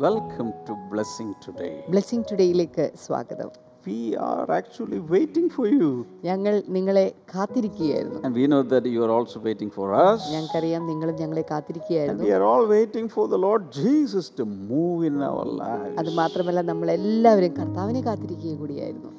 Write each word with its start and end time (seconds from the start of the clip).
Welcome 0.00 0.52
to 0.66 0.72
Blessing 0.90 1.30
Today. 1.44 1.72
Blessing 1.92 2.24
ടുഡേയിലേക്ക് 2.30 2.84
സ്വാഗതം 3.04 3.50
We 3.86 3.98
are 4.28 4.46
actually 4.58 5.00
waiting 5.14 5.46
for 5.56 5.66
you. 5.74 5.88
ഞങ്ങൾ 6.28 6.54
നിങ്ങളെ 6.76 7.04
കാത്തിരിക്കുകയായിരുന്നു 7.32 8.20
And 8.26 8.34
we 8.40 8.44
know 8.52 8.60
that 8.72 8.86
you 8.94 9.00
are 9.06 9.12
also 9.16 9.38
waiting 9.48 9.70
for 9.78 9.86
us. 10.06 10.20
ഞങ്ങൾക്കറിയാം 10.34 10.84
നിങ്ങളും 10.90 11.14
ഞങ്ങളെ 11.22 11.42
And 11.42 11.50
കാത്തിരിക്കുകയായിരുന്നു 11.52 12.26
we 12.28 12.32
are 12.38 12.44
all 12.50 12.64
waiting 12.76 13.08
for 13.16 13.24
the 13.34 13.40
Lord 13.46 13.64
Jesus 13.80 14.28
to 14.38 14.46
move 14.72 15.00
in 15.10 15.18
our 15.30 15.46
lives. 15.62 15.96
അത് 16.02 16.10
മാത്രമല്ല 16.22 16.62
നമ്മൾ 16.72 16.90
എല്ലാവരും 16.98 17.54
കർത്താവിനെ 17.60 18.02
കാത്തിരിക്കുക 18.08 18.54
കൂടിയായിരുന്നു 18.62 19.12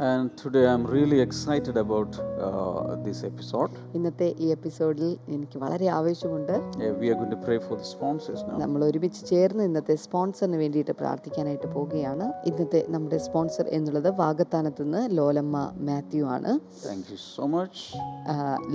And 0.00 0.36
today 0.36 0.66
I'm 0.66 0.84
really 0.86 1.20
excited 1.20 1.76
about 1.76 2.12
about 2.14 3.04
this 3.04 3.18
episode. 3.28 3.72
ഇന്നത്തെ 3.96 4.28
ഈ 4.44 4.46
എപ്പിസോഡിൽ 4.54 5.08
എനിക്ക് 5.34 5.58
വളരെ 5.64 5.86
ആവേശമുണ്ട് 5.98 6.54
we 6.78 6.88
we 7.00 7.08
are 7.12 7.18
going 7.20 7.30
to 7.30 7.38
pray 7.44 7.58
for 7.66 7.76
the 7.76 7.86
sponsors 7.92 8.40
now. 8.48 8.56
നമ്മൾ 8.62 8.80
ഒരുമിച്ച് 8.84 9.20
ചേർന്ന് 9.30 9.64
ഇന്നത്തെ 9.70 9.94
സ്പോൺസറിന് 10.04 10.58
വേണ്ടിയിട്ട് 10.62 10.94
പ്രാർത്ഥിക്കാനായിട്ട് 11.02 11.68
പോവുകയാണ് 11.74 12.26
ഇന്നത്തെ 12.50 12.80
നമ്മുടെ 12.94 13.20
സ്പോൺസർ 13.26 13.68
എന്നുള്ളത് 13.78 14.10
വാഗത്താനത്ത് 14.22 14.86
നിന്ന് 14.86 15.02
ലോലമ്മ 15.18 15.56
മാത്യു 15.90 16.24
ആണ് 16.36 16.52
Thank 16.86 17.04
you 17.14 17.20
so 17.28 17.46
much. 17.56 17.76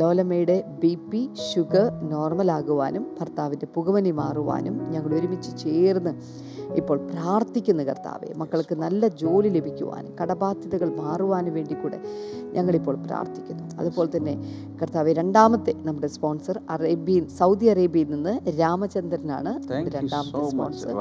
ലോലമ്മയുടെ 0.02 0.58
B 0.84 0.94
P 1.12 1.24
sugar 1.50 1.90
normal 2.14 2.52
ആകുവാനും 2.58 3.06
ഭർത്താവിന്റെ 3.20 3.70
പുകവലി 3.76 4.14
മാറുവാനും 4.22 4.78
ഞങ്ങൾ 4.96 5.14
ഒരുമിച്ച് 5.20 5.52
ചേർന്ന് 5.66 6.14
ഇപ്പോൾ 6.78 6.98
പ്രാർത്ഥിക്കുന്ന 6.98 7.84
കർത്താവെ 7.84 8.30
മക്കൾക്ക് 8.38 8.76
നല്ല 8.76 9.08
ജോലി 9.08 9.50
ലഭിക്കുവാനും 9.50 10.12
കടബാധ്യതകൾ 10.22 10.90
മാറുവാനും 10.96 11.54
വേണ്ടി 11.54 11.74
കൂടെ 11.74 12.00
ഞങ്ങളിപ്പോൾ 12.54 12.96
പ്രാർത്ഥിക്കുന്നു. 12.96 13.66
അതുപോലെ 13.80 14.18
തന്നെ 14.18 14.34
കർത്താവെ 14.82 15.14
രണ്ടാമത്തെ 15.14 15.76
നമ്മുടെ 15.84 16.08
സ്പോൺസർ 16.08 16.60
അറേബ്യൻ 16.70 17.30
സൗദി 17.30 17.68
അറേബ്യയിൽ 17.68 18.10
നിന്ന് 18.12 18.34
രാമചന്ദ്രനാണ് 18.60 19.54
രണ്ടാമത്തെ 19.98 20.46
സ്പോൺസർ. 20.52 20.94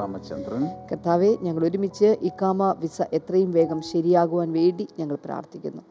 കർത്താവെ 0.91 1.37
ഞങ്ങൾ 1.43 1.63
ഒരുമിച്ച് 1.69 2.17
ഇക്കാമ 2.31 2.71
വിസ 2.79 3.01
എത്രയും 3.01 3.51
വേഗം 3.51 3.81
ശരിയാകുവാൻ 3.81 4.51
വേണ്ടി 4.53 4.87
ഞങ്ങൾ 4.99 5.17
പ്രാർത്ഥിക്കുന്നു. 5.25 5.81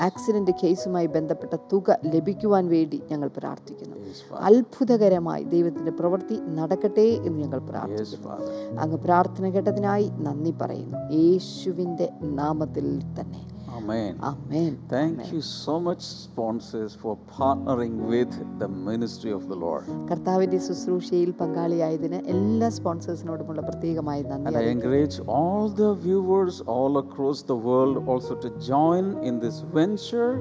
ആക്സിഡന്റ് 0.00 0.50
കേസുമായി 0.50 1.06
ബന്ധപ്പെട്ട 1.06 1.56
തുക 1.72 1.98
ലഭിക്കുവാൻ 2.14 2.68
വേണ്ടി 2.68 3.02
ഞങ്ങൾ 3.10 3.30
പ്രാർത്ഥിക്കുന്നു. 3.36 3.96
അത്ഭുതകരമായി 4.36 5.44
ദൈവത്തിന്റെ 5.44 5.90
പ്രവൃത്തി 5.90 6.38
നടക്കട്ടെ 6.48 7.00
എന്ന് 7.00 7.42
ഞങ്ങൾ 7.42 7.58
പ്രാർത്ഥിക്കുന്നു. 7.58 8.80
അങ്ങ് 8.80 8.98
പ്രാർത്ഥന 8.98 9.48
കേട്ടതിനായി 9.48 10.10
നന്ദി 10.10 10.54
പറയുന്നു. 10.60 11.12
യേശുവിന്റെ 11.12 12.12
നാമത്തിൽ 12.22 13.02
തന്നെ. 13.20 13.55
Amen. 13.76 14.18
Amen. 14.22 14.78
Thank 14.88 15.32
you 15.32 15.40
so 15.42 15.78
much, 15.78 16.00
sponsors, 16.00 16.94
for 16.94 17.12
partnering 17.30 17.94
with 18.12 18.30
the 18.58 18.68
ministry 18.88 19.32
of 19.32 19.42
the 19.50 19.56
Lord. 19.56 19.84
കർത്താവിന്റെ 20.10 20.58
ശുശ്രൂഷയിൽ 20.66 21.30
പങ്കാളിയായതിന് 21.40 22.18
എല്ലാ 22.34 22.68
സ്പോൺസേഴ്സിനോടുമുള്ള 22.76 23.62
പ്രത്യേകമായി 23.68 24.22
നന്ദി 24.30 24.48
And 24.50 24.60
I 24.62 24.68
encourage 24.76 25.16
all 25.36 25.66
the 25.82 25.90
viewers 26.06 26.56
all 26.76 26.94
across 27.04 27.40
the 27.52 27.58
world 27.68 27.96
also 28.14 28.36
to 28.44 28.50
join 28.72 29.04
in 29.30 29.36
this 29.44 29.58
venture. 29.78 30.32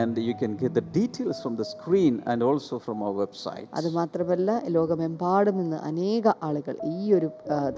And 0.00 0.16
you 0.26 0.34
can 0.40 0.52
get 0.60 0.72
the 0.78 0.84
details 0.98 1.36
from 1.42 1.54
the 1.60 1.64
screen 1.70 2.14
and 2.30 2.42
also 2.48 2.74
from 2.84 2.98
our 3.06 3.14
website. 3.22 3.66
അത് 3.78 3.88
മാത്രമല്ല 3.96 4.50
ലോകമെമ്പാടും 4.76 5.56
നിന്ന് 5.60 5.78
അനേക 5.88 6.26
ആളുകൾ 6.46 6.74
ഈ 6.92 7.12
ഒരു 7.16 7.28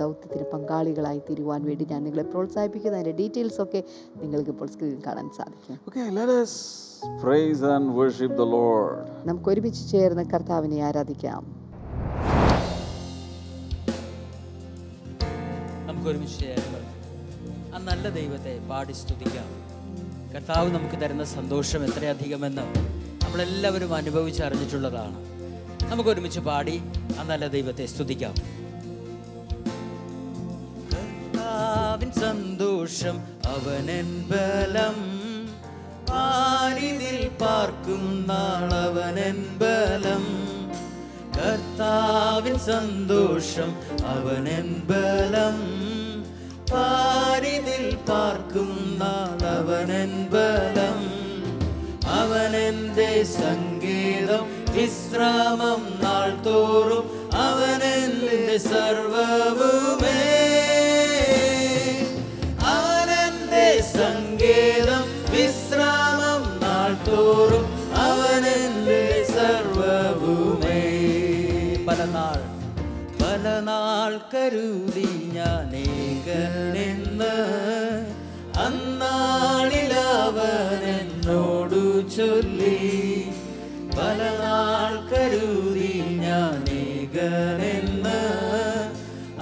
ദൗത്യത്തിന് 0.00 0.44
പങ്കാളികളായി 0.52 1.20
തീരുവാൻ 1.28 1.60
വേണ്ടി 1.68 1.84
ഞാൻ 1.92 2.00
നിങ്ങളെ 2.06 2.24
പ്രോത്സാഹിപ്പിക്കുന്ന. 2.34 2.94
അതിന്റെ 3.00 3.14
ഡീറ്റെയിൽസ് 3.22 3.60
ഒക്കെ 3.64 3.80
നിങ്ങൾക്ക് 4.22 4.52
ഇപ്പോൾ 4.54 4.70
സ്ക്രീനിൽ 4.74 5.00
കാണാൻ 5.08 5.26
സാധിക്കും. 5.38 5.80
Okay, 5.90 6.06
let 6.20 6.30
us 6.40 6.54
praise 7.24 7.62
and 7.72 7.84
worship 8.00 8.32
the 8.42 8.48
Lord. 8.58 9.02
നമുക്ക് 9.30 9.50
ഒരുമിച്ച് 9.54 9.82
ചേർന്ന് 9.94 10.26
കർത്താവിനെ 10.34 10.80
ആരാധിക്കാം. 10.90 11.42
നമുക്ക് 15.90 16.08
ഒരുമിച്ച് 16.14 16.38
ചേർന്ന്. 16.46 16.80
ആ 17.74 17.84
നല്ല 17.90 18.08
ദൈവത്തെ 18.20 18.54
പാടി 18.72 18.96
സ്തുതിക്കാം. 19.02 19.50
കർത്താവ് 20.34 20.70
നമുക്ക് 20.70 21.02
തരുന്ന 21.02 21.24
സന്തോഷം 21.24 21.84
എത്രയധികമെന്ന് 21.84 22.62
നമ്മളെല്ലാവരും 23.24 23.94
അനുഭവിച്ചറിഞ്ഞിട്ടുള്ളതാണ് 23.94 25.24
നമുക്ക് 25.90 26.10
ഒരുമിച്ച് 26.10 26.40
പാടി 26.40 26.82
ആ 27.18 27.22
നല്ല 27.22 27.46
ദൈവത്തെ 27.46 27.86
സ്തുതിക്കാം. 27.86 28.34
കർത്താവിൻ 30.92 32.12
സന്തോഷം 32.12 33.16
അവനൻ 33.46 34.24
ബലം. 34.28 34.96
ആരിതിൽ 36.14 37.28
പാർക്കും 37.28 38.24
നാളവനൻ 38.28 39.58
ബലം. 39.58 40.26
കർത്താവിൻ 41.36 42.58
സന്തോഷം 42.58 43.74
അവനൻ 44.06 44.82
ബലം. 44.84 45.93
പാരിതിൽ 46.72 47.96
പാർക്കും 48.08 48.98
നാളവനൻ 48.98 50.28
ബലം. 50.30 51.00
അവനെന്റെ 52.06 53.24
സംഗീതം 53.24 54.44
വിശ്രാമം 54.74 55.98
നാൾ 56.02 56.42
തോറും. 56.42 57.32
അവനെന്റെ 57.34 58.58
സർവവുമേ 58.58 59.83
ചൊല്ലി 82.24 82.76
പല 83.96 84.20
നാൾ 84.38 84.92
കരുതി 85.10 85.90
ഞാൻ 86.22 86.62
ഏകനെന്ന് 86.76 88.20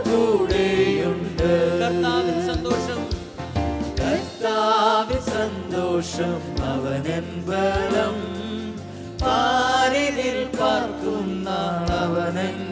കൂടെയുണ്ട്. 0.05 1.79
സന്തോഷം. 2.53 3.09
സന്തോഷം. 5.19 6.41
അവനൻ 6.65 7.43
ബലം. 7.47 8.41
പാരിതിൽ 9.17 10.47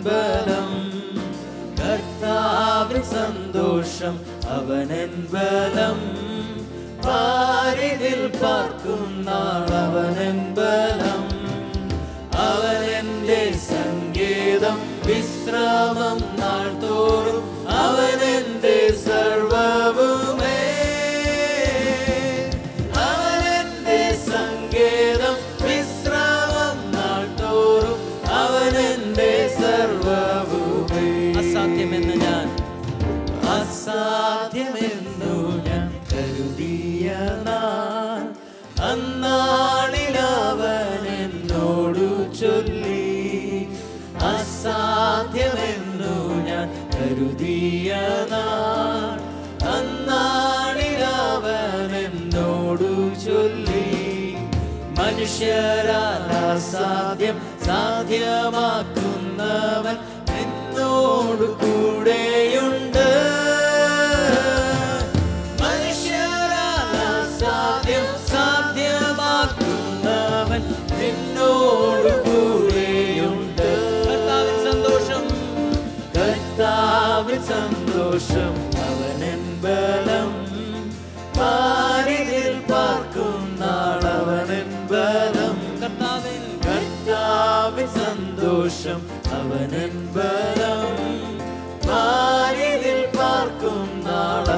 ബലം. 0.03 0.89
സന്തോഷം. 3.01 4.19
അവനൻ 4.49 5.27
ബലം. 5.33 6.29
പാരിതിൽ 7.01 8.27
ബലം. 10.53 11.39
അവനെന്റെ 12.35 13.53
സംഗീതം 13.53 14.79
വിശ്രാമം 15.05 16.28
മനുഷ്യരാൽ 55.41 56.57
സാധ്യം 56.65 57.37
സാധ്യമാക്കുന്നവൻ 57.63 58.98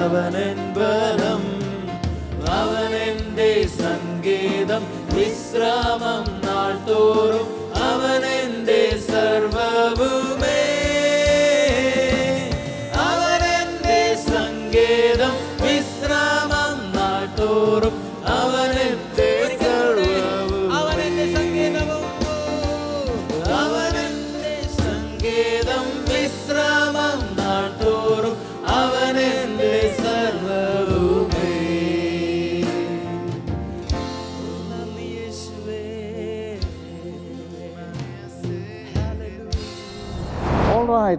നാളവനൻ 0.03 0.59
ബലം 0.75 1.43
അവനെന്റെ 2.53 3.49
സംഗീതം 3.75 4.83
വിശ്രാമം 5.13 6.23
നാൾ 6.45 6.71
തോറും 6.87 7.49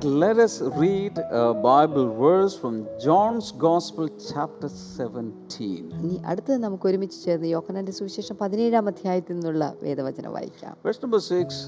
right, 0.01 0.03
let 0.03 0.37
us 0.37 0.61
read 0.61 1.17
a 1.31 1.53
Bible 1.53 2.13
verse 2.15 2.57
from 2.57 2.87
John's 2.99 3.51
Gospel, 3.65 4.05
chapter 4.31 4.69
17. 4.69 5.67
ഇനി 5.99 6.17
അടുത്തത് 6.31 6.59
നമുക്ക് 6.65 6.85
ഒരുമിച്ച് 6.89 7.17
ചേർന്ന് 7.25 7.49
യോഹന്നാന്റെ 7.55 7.93
സുവിശേഷം 7.99 8.35
പതിനേഴാം 8.41 8.87
അധ്യായത്തിൽ 8.91 9.33
നിന്നുള്ള 9.37 9.65
വേദവചനം 9.85 10.33
വായിക്കാം 10.37 10.73
Verse 10.87 11.01
number 11.05 11.21
6 11.39 11.59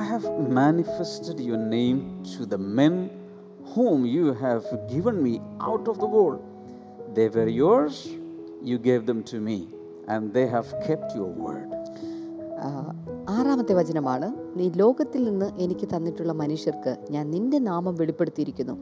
I 0.00 0.04
have 0.12 0.26
manifested 0.62 1.38
your 1.50 1.60
name 1.78 2.00
to 2.34 2.42
the 2.54 2.60
men 2.80 2.96
whom 3.74 3.98
you 4.16 4.26
have 4.44 4.66
given 4.94 5.16
me 5.28 5.34
out 5.70 5.86
of 5.92 5.96
the 6.04 6.10
world. 6.16 6.42
They 7.18 7.28
were 7.36 7.50
yours, 7.64 7.96
you 8.70 8.76
gave 8.90 9.02
them 9.10 9.20
to 9.32 9.38
me, 9.48 9.58
and 10.12 10.22
they 10.36 10.46
have 10.56 10.68
kept 10.88 11.08
your 11.20 11.30
word. 11.44 11.68
ആ, 12.64 12.68
ആറാമത്തെ 13.39 13.73
വചനമാണ് 13.73 14.27
നീ 14.55 14.69
ലോകത്തിൽ 14.75 15.23
നിന്ന് 15.23 15.51
എനിക്ക് 15.57 15.87
തന്നിട്ടുള്ള 15.93 16.33
മനുഷ്യർക്ക് 16.33 16.97
ഞാൻ 17.09 17.31
നിന്റെ 17.31 17.59
നാമം 17.59 17.95
വെളിപ്പെടുത്തിയിരിക്കുന്നു. 17.95 18.75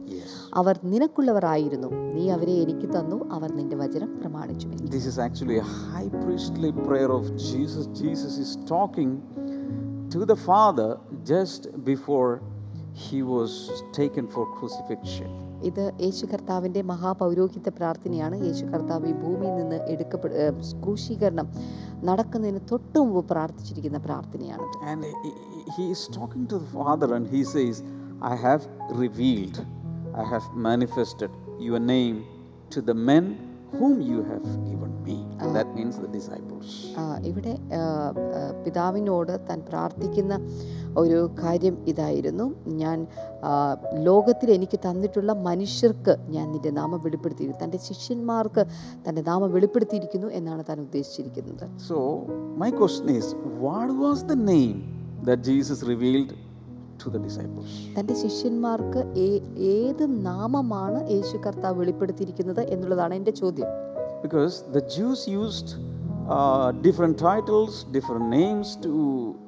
അവർ 0.54 0.80
നിനക്കുള്ളവർ 0.84 1.46
ആയിരുന്നു 1.46 1.88
നീ 2.14 2.30
അവരെ 2.30 2.52
എനിക്ക് 2.52 2.88
തന്നു 2.88 3.18
അവർ 3.30 3.52
നിന്റെ 3.52 3.76
വചനം 3.76 4.20
പ്രമാണിച്ചു 4.20 4.68
This 4.96 5.06
is 5.06 5.18
actually 5.18 5.58
a 5.58 5.68
high 5.84 6.08
priestly 6.24 6.72
prayer 6.86 7.10
of 7.10 7.24
Jesus. 7.48 7.84
Jesus 8.02 8.34
is 8.38 8.50
talking 8.74 9.10
to 10.10 10.20
the 10.32 10.38
Father 10.48 10.90
just 11.24 11.62
before 11.84 12.30
he 13.04 13.22
was 13.34 13.50
taken 13.92 14.26
for 14.26 14.44
crucifixion. 14.58 15.30
ഇത് 15.62 15.92
യേശു 16.00 16.26
കർത്താവിന്റെ 16.26 16.82
മഹാപൗരോഹിത്യ 16.82 17.70
പ്രാർത്ഥനയാണ്. 17.70 18.44
യേശു 18.46 18.64
കർത്താവ് 18.64 19.06
ഈ 19.06 19.12
ഭൂമിയിൽ 19.12 19.56
നിന്ന് 19.56 19.76
എടുക്കപ്പെട 19.76 20.30
ക്രൂശീകരണം 20.84 21.48
നടക്കുന്നതിന് 22.04 22.60
തൊട്ട് 22.70 22.98
മുമ്പ് 22.98 23.30
പ്രാർത്ഥിച്ചിരിക്കുന്ന 23.30 23.98
പ്രാർത്ഥനയാണ്. 23.98 24.88
And 24.90 25.06
he- 25.06 25.90
is 25.90 26.08
to 26.16 26.20
the 26.20 26.56
the 26.56 26.64
Father 26.78 27.42
says 27.42 27.82
I 28.24 28.34
have 28.34 28.60
revealed 29.02 29.62
I 30.18 30.22
have 30.22 30.56
manifested 30.56 31.62
your 31.62 31.86
name 31.86 32.22
to 32.76 32.80
the 32.80 32.92
to 32.92 33.47
the 33.70 33.76
you 33.76 33.80
whom 33.80 34.00
you 34.02 34.22
have 34.22 34.44
given 34.64 34.92
me. 35.04 35.16
And 35.40 35.56
that 35.56 35.68
means 35.74 35.98
the 35.98 36.08
disciples. 36.08 36.68
ആ, 36.96 37.18
ഇവിടെ 37.24 37.52
പിതാവിനോട് 38.64 39.32
താൻ 39.50 39.60
പ്രാർത്ഥിക്കുന്ന 39.60 40.34
ഒരു 40.96 41.30
കാര്യം 41.42 41.74
ഇതായിരുന്നു 41.86 42.46
ഞാൻ 42.66 42.98
ലോകത്തിൽ 44.02 44.50
എനിക്ക് 44.50 44.78
തന്നിട്ടുള്ള 44.78 45.32
മനുഷ്യർക്ക് 45.32 46.16
ഞാൻ 46.28 46.52
നിന്റെ 46.52 46.70
നാമം 46.70 47.02
വെളിപ്പെടുത്തിയിരിക്കുന്നു 47.02 47.64
തന്റെ 47.64 47.78
ശിഷ്യന്മാർക്ക് 47.78 48.64
തന്റെ 49.08 49.22
നാമം 49.22 49.52
വെളിപ്പെടുത്തിയിരിക്കുന്നു 49.52 50.28
എന്നാണ് 50.30 50.64
താൻ 50.68 50.80
ഉദ്ദേശിച്ചിരിക്കുന്നത് 50.80 51.66
so 51.88 51.98
my 52.56 52.70
question 52.70 53.08
is 53.16 53.32
what 53.60 53.90
was 54.04 54.24
the 54.24 54.36
name 54.54 54.78
that 55.22 55.42
Jesus 55.42 55.82
revealed 55.82 56.30
to 57.02 57.08
the 57.08 57.20
disciples? 57.26 57.68
തന്റെ 57.98 58.14
ശിഷ്യന്മാർക്ക് 58.22 59.00
ഏത് 59.76 60.04
നാമമാണ് 60.30 61.00
യേശു 61.14 61.36
കർത്താവ് 61.46 61.76
വെളിപ്പെടുത്തിയിരിക്കുന്നത് 61.82 62.62
എന്നുള്ളതാണ് 62.74 63.14
എന്റെ 63.20 63.34
ചോദ്യം 63.42 63.70
Because 64.26 64.54
the 64.76 64.82
Jews 64.94 65.20
used 65.40 65.68
uh, 66.28 66.68
different 66.86 67.16
titles, 67.18 67.72
different 67.90 68.26
names 68.30 68.76
to 68.76 68.92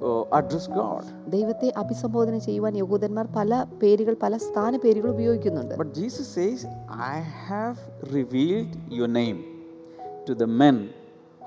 uh, 0.01 0.39
address 0.39 0.67
God. 0.81 1.03
ദൈവത്തെ 1.37 1.69
അഭിസംബോധന 1.83 2.37
ചെയ്യുവാൻ 2.47 2.75
യഹൂദന്മാർ 2.83 3.27
പല 3.39 3.51
പേരുകൾ 3.83 4.17
പല 4.25 4.37
സ്ഥാന 4.49 4.73
പേരുകൾ 4.85 5.11
ഉപയോഗിക്കുന്നുണ്ട് 5.17 5.75
But 5.83 5.93
Jesus 5.95 6.29
says, 6.39 6.61
I 7.13 7.19
have 7.49 7.79
revealed 8.19 8.73
your 8.99 9.11
name 9.21 9.41
to 10.29 10.35
the 10.35 10.49
men 10.63 10.79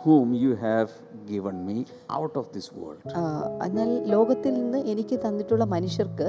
whom 0.04 0.34
you 0.36 0.54
have 0.58 0.92
given 1.28 1.66
me 1.66 1.76
out 2.10 2.34
of 2.36 2.46
this 2.52 2.68
world. 2.74 3.02
ആ, 3.16 3.22
എന്നാൽ 3.66 3.90
ലോകത്തിൽ 4.08 4.54
നിന്ന് 4.54 4.80
എനിക്ക് 4.86 5.18
തന്നിട്ടുള്ള 5.26 5.66
മനുഷ്യർക്ക് 5.68 6.28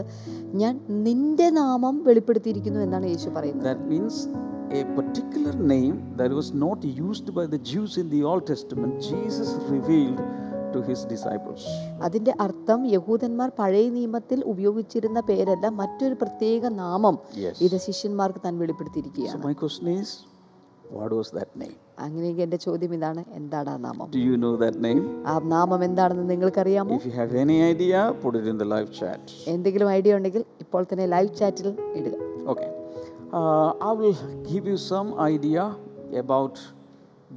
ഞാൻ 0.55 0.75
നിന്റെ 1.07 1.49
നാമം 1.59 1.97
വെളിപ്പെടുത്തിയിരിക്കുന്നു 2.05 2.81
എന്നാണ് 2.81 3.07
യേശു 3.07 3.31
പറയുന്നത് 3.31 3.67
That 3.67 3.83
means 3.89 4.17
a 4.73 4.85
particular 4.97 5.55
name 5.73 5.97
that 6.17 6.33
was 6.33 6.49
not 6.65 6.79
used 7.01 7.29
by 7.35 7.47
the 7.47 7.61
Jews 7.71 7.93
in 8.03 8.09
the 8.11 8.23
Old 8.25 8.45
Testament, 8.47 8.95
Jesus 9.11 9.51
revealed 9.71 10.21
to 10.75 10.81
his 10.83 11.01
disciples. 11.05 11.63
അതിന്റെ 12.07 12.35
അർത്ഥം 12.39 12.81
യഹൂദന്മാർ 12.95 13.49
പഴയ 13.59 13.87
നിയമത്തിൽ 13.91 14.39
ഉപയോഗിച്ചിരുന്ന 14.45 15.21
പേരല്ല 15.23 15.67
മറ്റൊരു 15.81 16.15
പ്രത്യേക 16.15 16.69
നാമം. 16.81 17.17
ഇത് 17.67 17.77
ശിഷ്യന്മാർക്ക് 17.89 18.43
താൻ 18.47 18.55
So, 18.55 18.61
വെളിപ്പെടുത്തിയിരിക്കുകയാണ് 18.63 19.43
my 19.45 19.57
question 19.63 19.89
is, 20.01 20.11
what 20.97 21.13
was 21.21 21.31
that 21.39 21.51
name? 21.57 21.77
അങ്ങനെയെങ്കിൽ 22.05 22.43
എന്റെ 22.43 22.59
ചോദ്യം 22.65 22.93
ഇതാണ് 22.97 23.23
എന്താണ് 23.39 23.69
ആ 23.75 23.77
നാമം 23.87 24.09
Do 24.11 24.23
you 24.29 24.37
know 24.37 24.53
that 24.57 24.77
name? 24.87 25.03
ആ 25.31 25.35
നാമം 25.55 25.83
എന്താണെന്ന് 25.89 26.27
നിങ്ങൾക്കറിയാമോ 26.33 26.95
If 26.99 27.07
you 27.07 27.15
have 27.21 27.35
any 27.45 27.59
idea, 27.73 28.01
put 28.25 28.37
it 28.41 28.47
in 28.53 28.59
the 28.59 28.69
live 28.75 28.91
chat. 29.01 29.25
എന്തെങ്കിലും 29.55 29.91
ഐഡിയ 29.99 30.17
ഉണ്ടെങ്കിൽ 30.19 30.45
ഇപ്പോൾ 30.65 30.85
തന്നെ 30.93 31.07
ലൈവ് 31.17 31.33
ചാറ്റിൽ 31.43 31.69
ഇടുക 32.01 32.15
Okay. 32.47 32.71
Uh, 33.33 33.69
I 33.81 33.93
will 33.93 34.17
give 34.51 34.65
you 34.71 34.77
some 34.91 35.09
idea 35.33 35.63
about 36.17 36.57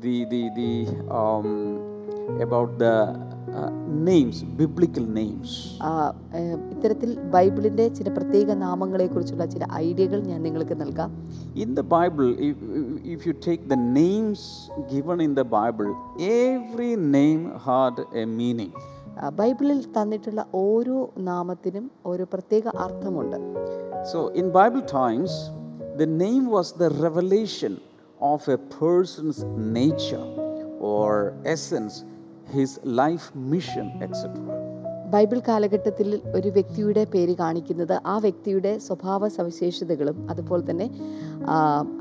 the 0.03 0.15
the 0.31 0.41
the 0.57 0.71
um, 1.19 1.47
about 2.45 2.71
the 2.83 2.93
uh, 3.49 3.69
names, 4.07 4.35
biblical 4.57 5.05
names. 5.17 5.49
ആ, 5.81 5.91
ഏഹ്, 6.39 6.57
ഇത്തരത്തിൽ 6.73 7.09
ബൈബിളിന്റെ 7.35 7.87
ചില 7.97 8.09
പ്രത്യേക 8.17 8.49
നാമങ്ങളെക്കുറിച്ചുള്ള 8.63 9.45
ചില 9.45 9.65
ഐഡിയകൾ 9.85 10.19
ഞാൻ 10.31 10.41
നിങ്ങൾക്ക് 10.47 10.77
നൽകാം 10.83 11.11
In 11.55 11.71
the 11.79 11.85
Bible, 11.95 12.27
if, 12.49 12.57
if 13.13 13.21
you 13.27 13.33
take 13.47 13.61
the 13.67 13.79
names 14.01 14.41
given 14.91 15.19
in 15.27 15.33
the 15.33 15.47
Bible, 15.55 15.89
every 16.43 16.91
name 17.17 17.43
had 17.67 17.95
a 18.21 18.25
meaning. 18.41 18.71
ആ, 19.17 19.29
ബൈബിളിൽ 19.39 19.79
തന്നിട്ടുള്ള 19.97 20.41
ഓരോ 20.63 20.97
നാമത്തിനും 21.29 21.85
ഒരു 22.05 22.25
പ്രത്യേക 22.33 22.65
അർത്ഥമുണ്ട് 22.85 23.37
So 24.11 24.19
in 24.41 24.47
Bible 24.51 24.83
times, 24.99 25.31
the 25.97 26.09
name 26.25 26.45
was 26.47 26.67
the 26.83 26.89
revelation 27.05 27.73
of 28.19 28.41
a 28.47 28.59
person's 28.81 29.39
nature 29.79 30.25
or 30.91 31.09
essence, 31.45 31.95
his 32.55 32.71
life 33.01 33.27
mission 33.53 33.87
etcetera 34.07 34.43
Bible 35.13 35.39
കാലഘട്ടത്തിൽ 35.47 36.07
ഒരു 36.37 36.49
വ്യക്തിയുടെ 36.55 37.03
പേര് 37.11 37.33
കാണിക്കുന്നത് 37.41 37.93
ആ 38.13 38.15
വ്യക്തിയുടെ 38.23 38.71
സ്വഭാവ 38.85 39.27
സവിശേഷതകളും 39.35 40.17
അതുപോലെ 40.31 40.63
തന്നെ 40.69 40.87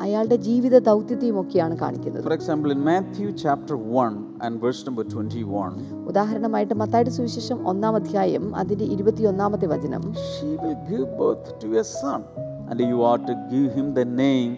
അയാളുടെ 0.04 0.36
ജീവിത 0.46 0.76
ദൗത്യത്തെയും 0.88 1.36
ഒക്കെയാണ് 1.42 1.74
കാണിക്കുന്നത്. 1.82 2.24
For 2.26 2.34
example 2.38 2.72
in 2.76 2.82
Matthew 2.90 3.28
chapter 3.44 3.76
1 4.00 4.58
verse 4.64 4.84
number 4.88 5.04
21, 5.12 5.76
ഉദാഹരണമായിട്ട് 6.12 6.74
മത്തായുടെ 6.82 7.12
സുവിശേഷം 7.18 7.60
ഒന്നാം 7.72 7.96
അധ്യായം 8.00 8.46
അതിന്റെ 8.62 8.88
ഇരുപത്തിയൊന്നാമത്തെ 8.96 9.68
വചനം. 9.74 10.02
She 10.32 10.50
will 10.64 10.78
give 10.90 11.06
birth 11.20 11.46
to 11.62 11.68
a 11.84 11.86
son, 12.00 12.24
and 12.70 12.80
you 12.90 12.98
are 13.10 13.20
to 13.30 13.36
give 13.54 13.68
him 13.78 13.88
the 14.00 14.08
name 14.24 14.52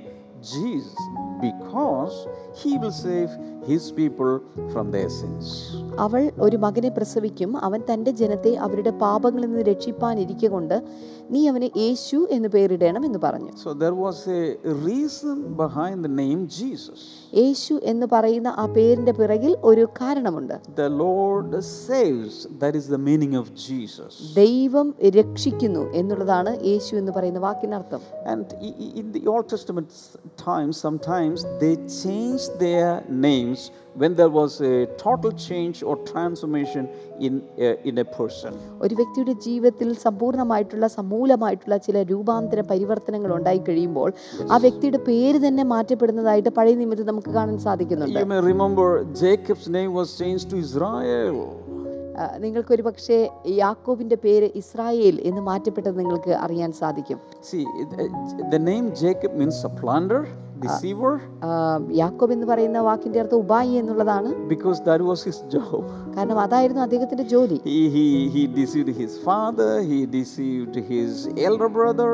Jesus, 0.53 1.03
because 1.47 2.17
he 2.59 2.77
will 2.79 2.91
save 2.93 3.31
his 3.67 3.93
people 3.93 4.33
from 4.73 4.91
their 4.91 5.11
sins. 5.11 5.47
അവൾ 5.99 6.23
ഒരു 6.47 6.57
മകനെ 6.65 6.91
പ്രസവിക്കും 6.97 7.51
അവൻ 7.67 7.81
തന്റെ 7.91 8.11
ജനത്തെ 8.21 8.53
അവരുടെ 8.65 8.93
പാപങ്ങളിൽ 9.03 9.47
നിന്ന് 9.49 9.65
രക്ഷിപ്പാനിരിക്കൊണ്ട് 9.69 10.75
നീ 11.31 11.41
അവന് 11.51 11.69
യേശു 11.83 12.19
എന്ന് 12.37 12.49
പേരിടണം 12.49 13.03
എന്ന് 13.09 13.21
പറഞ്ഞു 13.27 13.53
So 13.65 13.73
there 13.85 13.97
was 14.07 14.19
a 14.37 14.43
reason 14.89 15.37
behind 15.63 15.97
the 16.07 16.13
name 16.23 16.41
Jesus. 16.59 17.01
യേശു 17.41 17.75
എന്ന് 17.93 18.07
പറയുന്ന 18.07 18.51
ആ 18.63 18.67
പേരിന്റെ 18.77 19.13
പിറകിൽ 19.13 19.53
ഒരു 19.71 19.85
കാരണമുണ്ട് 20.01 20.55
The 20.77 20.91
Lord 21.05 21.51
saves, 21.87 22.37
that 22.63 22.77
is 22.81 22.87
the 22.89 23.03
meaning 23.09 23.35
of 23.43 23.49
Jesus. 23.67 24.13
ദൈവം 24.43 24.87
രക്ഷിക്കുന്നു 25.19 25.85
എന്നുള്ളതാണ് 25.93 26.53
യേശു 26.71 26.93
എന്ന് 26.97 27.13
പറയുന്ന 27.13 27.43
വാക്കിനർത്ഥം 27.49 28.03
times, 30.47 31.41
their 32.51 33.03
names 33.09 33.71
when 33.95 34.15
there 34.15 34.29
was 34.31 34.61
a 34.63 34.87
total 34.97 35.33
change 35.33 35.83
or 35.83 35.97
transformation 36.05 36.89
in 37.21 37.43
a, 37.59 37.71
in 37.85 37.99
a 37.99 38.07
person. 38.19 38.53
ഒരു 38.85 38.95
വ്യക്തിയുടെ 38.95 39.35
ജീവിതത്തിൽ 39.47 39.89
സമ്പൂർണമായിട്ടുള്ള 40.07 40.89
സമൂലമായിട്ടുള്ള 40.89 41.77
ചില 41.77 42.03
രൂപാന്തര 42.03 42.63
പരിവർത്തനങ്ങൾ 42.73 43.33
ഉണ്ടായി 43.33 43.63
കഴിയുമ്പോൾ 43.69 44.11
ആ 44.51 44.59
വ്യക്തിയുടെ 44.59 45.01
പേര് 45.11 45.41
തന്നെ 45.47 45.65
മാറ്റപ്പെടുന്നതായിട്ട് 45.75 46.53
പഴയ 46.59 46.75
നിമിത്തം 46.75 47.07
നമുക്ക് 47.07 47.33
കാണാൻ 47.39 47.59
സാധിക്കുന്നുണ്ട് 47.59 48.21
You 48.21 48.31
may 48.35 48.43
remember 48.53 48.89
Jacob's 49.25 49.69
name 49.79 49.93
was 50.01 50.11
changed 50.19 50.49
to 50.51 50.59
Israel. 50.67 51.39
നിങ്ങൾക്ക് 52.41 52.73
ഒരു 52.75 52.83
പക്ഷേ 52.83 53.17
യാക്കോബിന്റെ 53.59 54.17
പേര് 54.17 54.47
ഇസ്രായേൽ 54.55 55.17
എന്ന് 55.31 55.43
മാറ്റപ്പെട്ടത് 55.43 55.97
നിങ്ങൾക്ക് 55.99 56.33
അറിയാൻ 56.45 56.73
സാധിക്കും 56.73 57.19
See, 57.43 57.65
uh, 57.65 58.09
the 58.51 58.63
name 58.71 58.87
Jacob 59.03 59.33
യാക്കോബ് 62.01 62.33
എന്ന് 62.33 62.47
പറയുന്ന 62.47 62.79
വാക്കിന്റെ 62.89 63.19
അർത്ഥം 63.23 63.41
ഉപായി 63.45 63.73
എന്നുള്ളതാണ് 63.81 64.31
because 64.55 64.79
that 64.89 65.01
was 65.11 65.21
his 65.29 65.39
job. 65.55 65.83
കാരണം 66.17 66.39
അതായിരുന്നു 66.45 66.83
അദ്ദേഹത്തിന്റെ 66.87 67.27
ജോലി 67.35 67.59
he, 67.95 68.05
he 68.35 68.43
deceived 68.59 68.91
his 69.03 69.15
father, 69.29 69.71
he 69.91 69.99
deceived 70.19 70.77
his 70.93 71.11
elder 71.49 71.71
brother. 71.79 72.11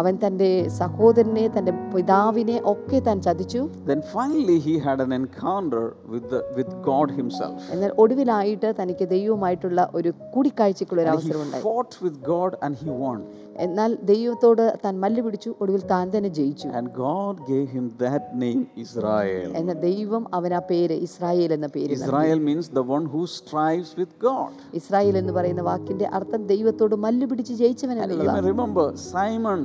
അവൻ 0.00 0.14
തന്റെ 0.24 0.50
സഹോദരനെ 0.80 1.44
തന്റെ 1.56 1.72
പിതാവിനെ 1.94 2.56
ഒക്കെ 2.72 3.00
താൻ 3.08 3.18
ചതിച്ചു 3.26 3.62
Then 3.90 4.02
finally, 4.16 4.58
he 4.68 4.74
had 4.86 5.00
an 5.06 5.12
encounter 5.20 5.84
with, 6.12 6.26
the, 6.32 6.40
with 6.58 6.70
God 6.90 7.08
Himself. 7.20 7.58
എന്നാൽ 7.74 7.92
ഒടുവിലായിട്ട് 8.04 8.70
തനിക്ക് 8.80 9.06
ദൈവവുമായിട്ടുള്ള 9.14 9.80
ഒരു 10.00 10.12
കൂടിക്കാഴ്ചക്കുള്ള 10.34 11.00
ഒരു 11.04 11.12
And 11.12 11.24
he 11.28 11.62
fought 11.66 11.94
with 12.06 12.18
God 12.32 12.52
and 12.64 12.74
he 12.82 12.90
won. 13.04 13.18
എന്നാൽ 13.56 13.98
ദൈവത്തോട് 14.04 14.62
താൻ 14.84 14.94
മല്ല് 15.00 15.22
പിടിച്ചു 15.22 15.50
ഒടുവിൽ 15.62 15.82
താൻ 15.92 16.06
തന്നെ 16.14 16.30
ജയിച്ചു 16.38 16.68
And 16.72 16.88
God 17.00 17.34
gave 17.46 17.68
him 17.68 17.86
that 17.98 18.24
name, 18.34 18.60
Israel. 18.84 19.48
എന്നാൽ 19.60 19.78
ദൈവം 19.88 20.22
അവൻ 20.38 20.54
ആ 20.54 20.62
പേര് 20.70 20.96
ഇസ്രായേൽ 21.08 21.52
എന്ന 21.52 21.68
പേര് 21.68 21.90
നൽകി. 21.92 22.00
Israel 22.00 22.40
means 22.40 22.68
the 22.70 22.84
one 22.96 23.06
who 23.14 23.22
strives 23.38 23.90
with 24.00 24.12
God. 24.20 24.52
Israel 24.80 25.16
എന്ന് 25.18 25.32
പറയുന്ന 25.32 25.64
വാക്കിന്റെ 25.70 26.08
അർത്ഥം 26.18 26.42
ദൈവത്തോട് 26.46 26.96
മല്ല് 27.06 27.28
പിടിച്ച് 27.32 27.56
ജയിച്ചവൻ 27.62 27.96
And 27.96 28.00
you 28.02 28.08
may 28.08 28.16
എന്നുള്ളതാണ് 28.16 28.50
remember 28.52 28.86
Simon, 29.14 29.62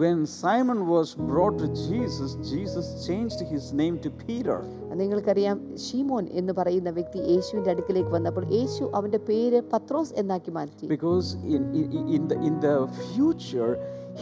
when 0.00 0.26
Simon 0.26 0.86
was 0.86 1.14
brought 1.14 1.58
to 1.58 1.68
Jesus, 1.88 2.34
Jesus 2.50 3.06
changed 3.06 3.40
his 3.52 3.72
name 3.72 3.96
to 4.00 4.10
Peter. 4.24 4.58
നിങ്ങൾക്കറിയാം 5.00 5.58
ഷീമോൻ 5.84 6.24
എന്ന് 6.40 6.52
പറയുന്ന 6.58 6.90
വ്യക്തി 6.98 7.20
യേശുവിന്റെ 7.32 7.70
അടുക്കിലേക്ക് 7.74 8.12
വന്നപ്പോൾ 8.16 8.44
യേശു 8.56 8.84
അവന്റെ 8.98 9.20
പേര് 9.30 9.60
പത്രോസ് 9.72 10.12
എന്നാക്കി 10.22 10.52
മാറ്റി 10.58 10.86
Because 10.96 11.28
in, 11.54 11.62
in, 11.80 11.88
in, 12.16 12.22
the, 12.30 12.36
in 12.48 12.54
the 12.66 12.76
future, 13.12 13.72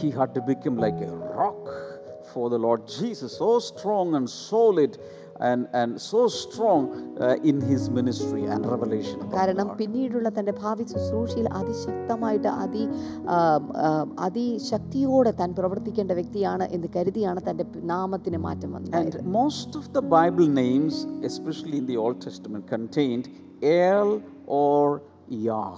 he 0.01 0.09
had 0.17 0.31
to 0.37 0.41
become 0.51 0.77
like 0.85 0.99
a 1.09 1.13
rock 1.39 1.61
for 2.31 2.45
the 2.53 2.59
Lord 2.67 2.81
Jesus, 2.99 3.31
so 3.43 3.51
strong 3.71 4.07
and 4.17 4.27
solid 4.51 4.93
and, 5.41 5.61
and 5.73 5.91
so 6.01 6.21
strong 6.35 6.81
uh, 7.17 7.35
in 7.43 7.57
his 7.61 7.89
ministry 7.89 8.43
and 8.45 8.65
revelation. 8.65 9.17
about 9.19 9.35
കാരണം 9.37 9.67
God. 9.67 9.75
പിന്നീടുള്ള 9.81 10.29
തന്റെ 10.37 10.53
ഭാവി 10.61 10.85
ശുശ്രൂഷയിൽ 10.93 11.47
അതിശക്തമായിട്ട് 11.59 12.49
അതി 12.63 12.83
ആം, 13.35 13.65
ആം, 13.87 14.07
അതിശക്തിയോടെ 14.27 15.33
താൻ 15.41 15.51
പ്രവർത്തിക്കേണ്ട 15.55 16.11
വ്യക്തിയാണ് 16.13 16.67
എന്ന് 16.71 16.89
കരുതിയാണ് 16.95 17.41
തന്റെ 17.49 17.65
നാമത്തിന് 17.93 18.41
മാറ്റം 18.47 18.71
വന്നത് 18.77 18.97
And 19.01 19.15
most 19.33 19.71
of 19.75 19.85
the 19.93 20.03
Bible 20.11 20.49
names, 20.63 20.95
especially 21.23 21.77
in 21.77 21.87
the 21.87 21.97
Old 21.97 22.19
Testament, 22.21 22.65
contained 22.69 23.27
El 23.85 24.09
or 24.61 24.83
Yah. 25.45 25.77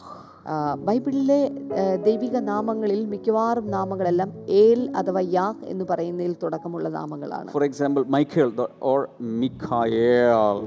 ബൈബിളിലെ 0.84 1.50
ദൈവിക 2.04 2.36
നാമങ്ങളിൽ 2.36 3.04
മിക്കവാറും 3.04 3.70
നാമങ്ങളെല്ലാം 3.70 4.32
ഏൽ 4.48 4.90
അഥവാ 4.96 5.20
യാഹ് 5.20 5.64
എന്ന് 5.64 5.84
പറയുന്നതിൽ 5.90 6.36
തുടക്കമുള്ള 6.42 6.88
നാമങ്ങളാണ്. 6.88 7.50
For 7.50 7.64
example 7.64 8.04
Michael 8.04 8.52
or 8.82 9.08
Mikael 9.20 10.58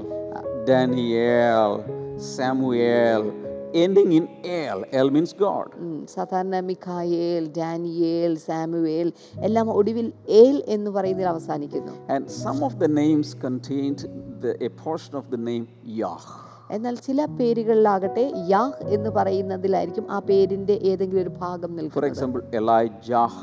Daniel 0.68 1.74
Samuel 2.18 3.32
ending 3.74 4.12
in 4.12 4.26
el 4.46 4.84
el 4.92 5.10
means 5.10 5.36
God 5.40 6.06
സാധാരണ 6.06 6.60
മിക്കായേൽ 6.60 7.52
ഡാനിയേൽ 7.58 8.34
സാമുയേൽ 8.34 9.12
എല്ലാം 9.40 9.70
ഒടുവിൽ 9.70 10.12
ഏൽ 10.28 10.62
എന്ന് 10.66 10.90
പറയുന്നതിൽ 10.90 11.28
അവസാനിക്കുന്നു. 11.28 12.12
And 12.12 12.28
some 12.28 12.64
of 12.64 12.76
the 12.76 12.84
names 12.84 13.36
contained 13.44 13.98
the 14.42 14.46
a 14.62 14.68
portion 14.84 15.16
of 15.16 15.30
the 15.30 15.34
name 15.34 15.68
yah 15.86 16.47
എന്നാൽ 16.70 16.94
ചില 17.06 17.26
പേരുകളിലാകട്ടെ 17.38 18.24
യാഹ് 18.48 18.82
എന്ന് 18.88 19.10
പറയുന്നതിലായിരിക്കും 19.10 20.06
ആ 20.10 20.18
പേരിന്റെ 20.18 20.74
ഏതെങ്കിലും 20.90 21.22
ഒരു 21.22 21.32
ഭാഗം 21.38 21.70
നിൽക്കുന്നത്. 21.76 21.94
For 21.94 22.04
example 22.04 22.42
Elijah 22.54 23.38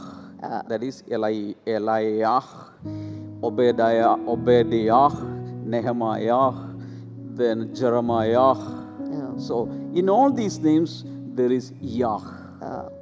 that 0.69 0.85
is 0.85 1.03
Eli 1.07 1.35
Eliyah 1.67 2.53
Obadiah 3.43 3.99
Obadiah 4.27 5.19
Nehemiah 5.73 6.61
then 7.41 7.73
Jeremiah 7.73 8.65
so 9.47 9.57
in 9.93 10.09
all 10.11 10.31
these 10.41 10.59
names 10.65 10.97
there 11.39 11.53
is 11.59 11.71
yah 12.03 12.29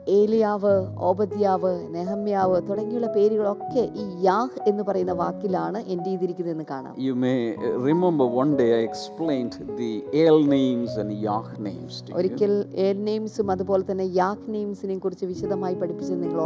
ഏലിയാവ് 0.08 0.74
ഓബദ്യാവ് 1.10 1.74
നെഹമ്യാവ് 1.96 2.62
തുടങ്ങിയുള്ള 2.70 3.08
പേരുകളൊക്കെ 3.08 3.84
ഈ 4.04 4.06
യാഹ് 4.22 4.60
എന്ന് 4.68 4.84
പറയുന്ന 4.84 5.12
വാക്കിലാണ് 5.12 5.80
എന്റെ 5.88 6.10
ചെയ്തിരിക്കുന്നതെന്ന് 6.10 6.66
കാണാം. 6.70 6.96
You 6.98 7.14
may 7.14 7.56
remember 7.88 8.28
one 8.40 8.56
day 8.56 8.68
I 8.80 8.84
explained 8.84 9.78
the 9.78 9.92
el 10.26 10.40
names 10.48 11.00
and 11.00 11.18
yah 11.24 11.54
names 11.60 11.72
names 11.74 12.02
to 12.02 12.12
you. 12.12 12.18
ഒരിക്കൽ 12.18 12.66
ഏൽ 12.76 12.98
നെയിംസും 13.04 13.52
അതുപോലെ 13.52 13.84
തന്നെ 13.92 14.06
യാഹ് 14.14 14.48
നെയിംസിനെ 14.48 14.98
കുറിച്ച് 14.98 15.26
വിശദമായി 15.26 15.76
പഠിപ്പിച്ചത് 15.76 16.24
നിങ്ങൾ 16.24 16.40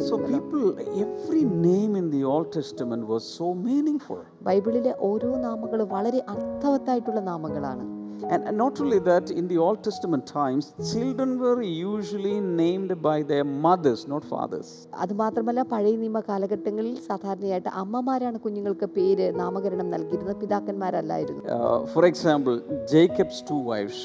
So 0.00 0.08
so 0.08 0.16
people 0.16 0.62
every 1.04 1.42
name 1.44 1.96
in 1.98 2.10
the 2.10 2.22
Old 2.22 2.52
Testament 2.56 3.06
was 3.06 3.38
so 3.38 3.52
meaningful 3.52 4.20
ബൈബിളിലെ 4.42 4.94
ഓരോ 5.00 5.36
നാമങ്ങളും 5.36 5.88
വളരെ 5.88 6.22
അർത്ഥവത്തായിട്ടുള്ള 6.28 7.20
നാമങ്ങളാണ്. 7.20 7.99
And, 8.25 8.47
and 8.47 8.57
not 8.57 8.79
only 8.81 8.99
that, 8.99 9.29
in 9.31 9.47
the 9.47 9.57
Old 9.57 9.83
Testament 9.83 10.25
times, 10.27 10.65
children 10.91 11.37
were 11.37 11.61
usually 11.61 12.39
named 12.61 12.91
by 13.01 13.17
their 13.23 13.43
mothers, 13.65 14.01
not 14.07 14.23
fathers. 14.25 14.69
അത് 15.01 15.13
മാത്രമല്ല 15.21 15.63
പഴയ 15.73 15.93
നിയമ 16.03 16.19
കാലഘട്ടങ്ങളിൽ 16.29 16.95
സാധാരണയായിട്ട് 17.09 17.71
അമ്മമാരാണ് 17.81 18.39
കുഞ്ഞുങ്ങൾക്ക് 18.45 18.87
പേര് 18.97 19.27
നാമകരണം 19.41 19.89
നൽകിയിരുന്നത് 19.95 20.37
പിതാക്കന്മാരല്ലായിരുന്നു 20.43 21.43
Uh, 21.57 21.77
for 21.95 22.03
example, 22.11 22.55
Jacob's 22.93 23.41
two 23.49 23.61
wives, 23.71 23.99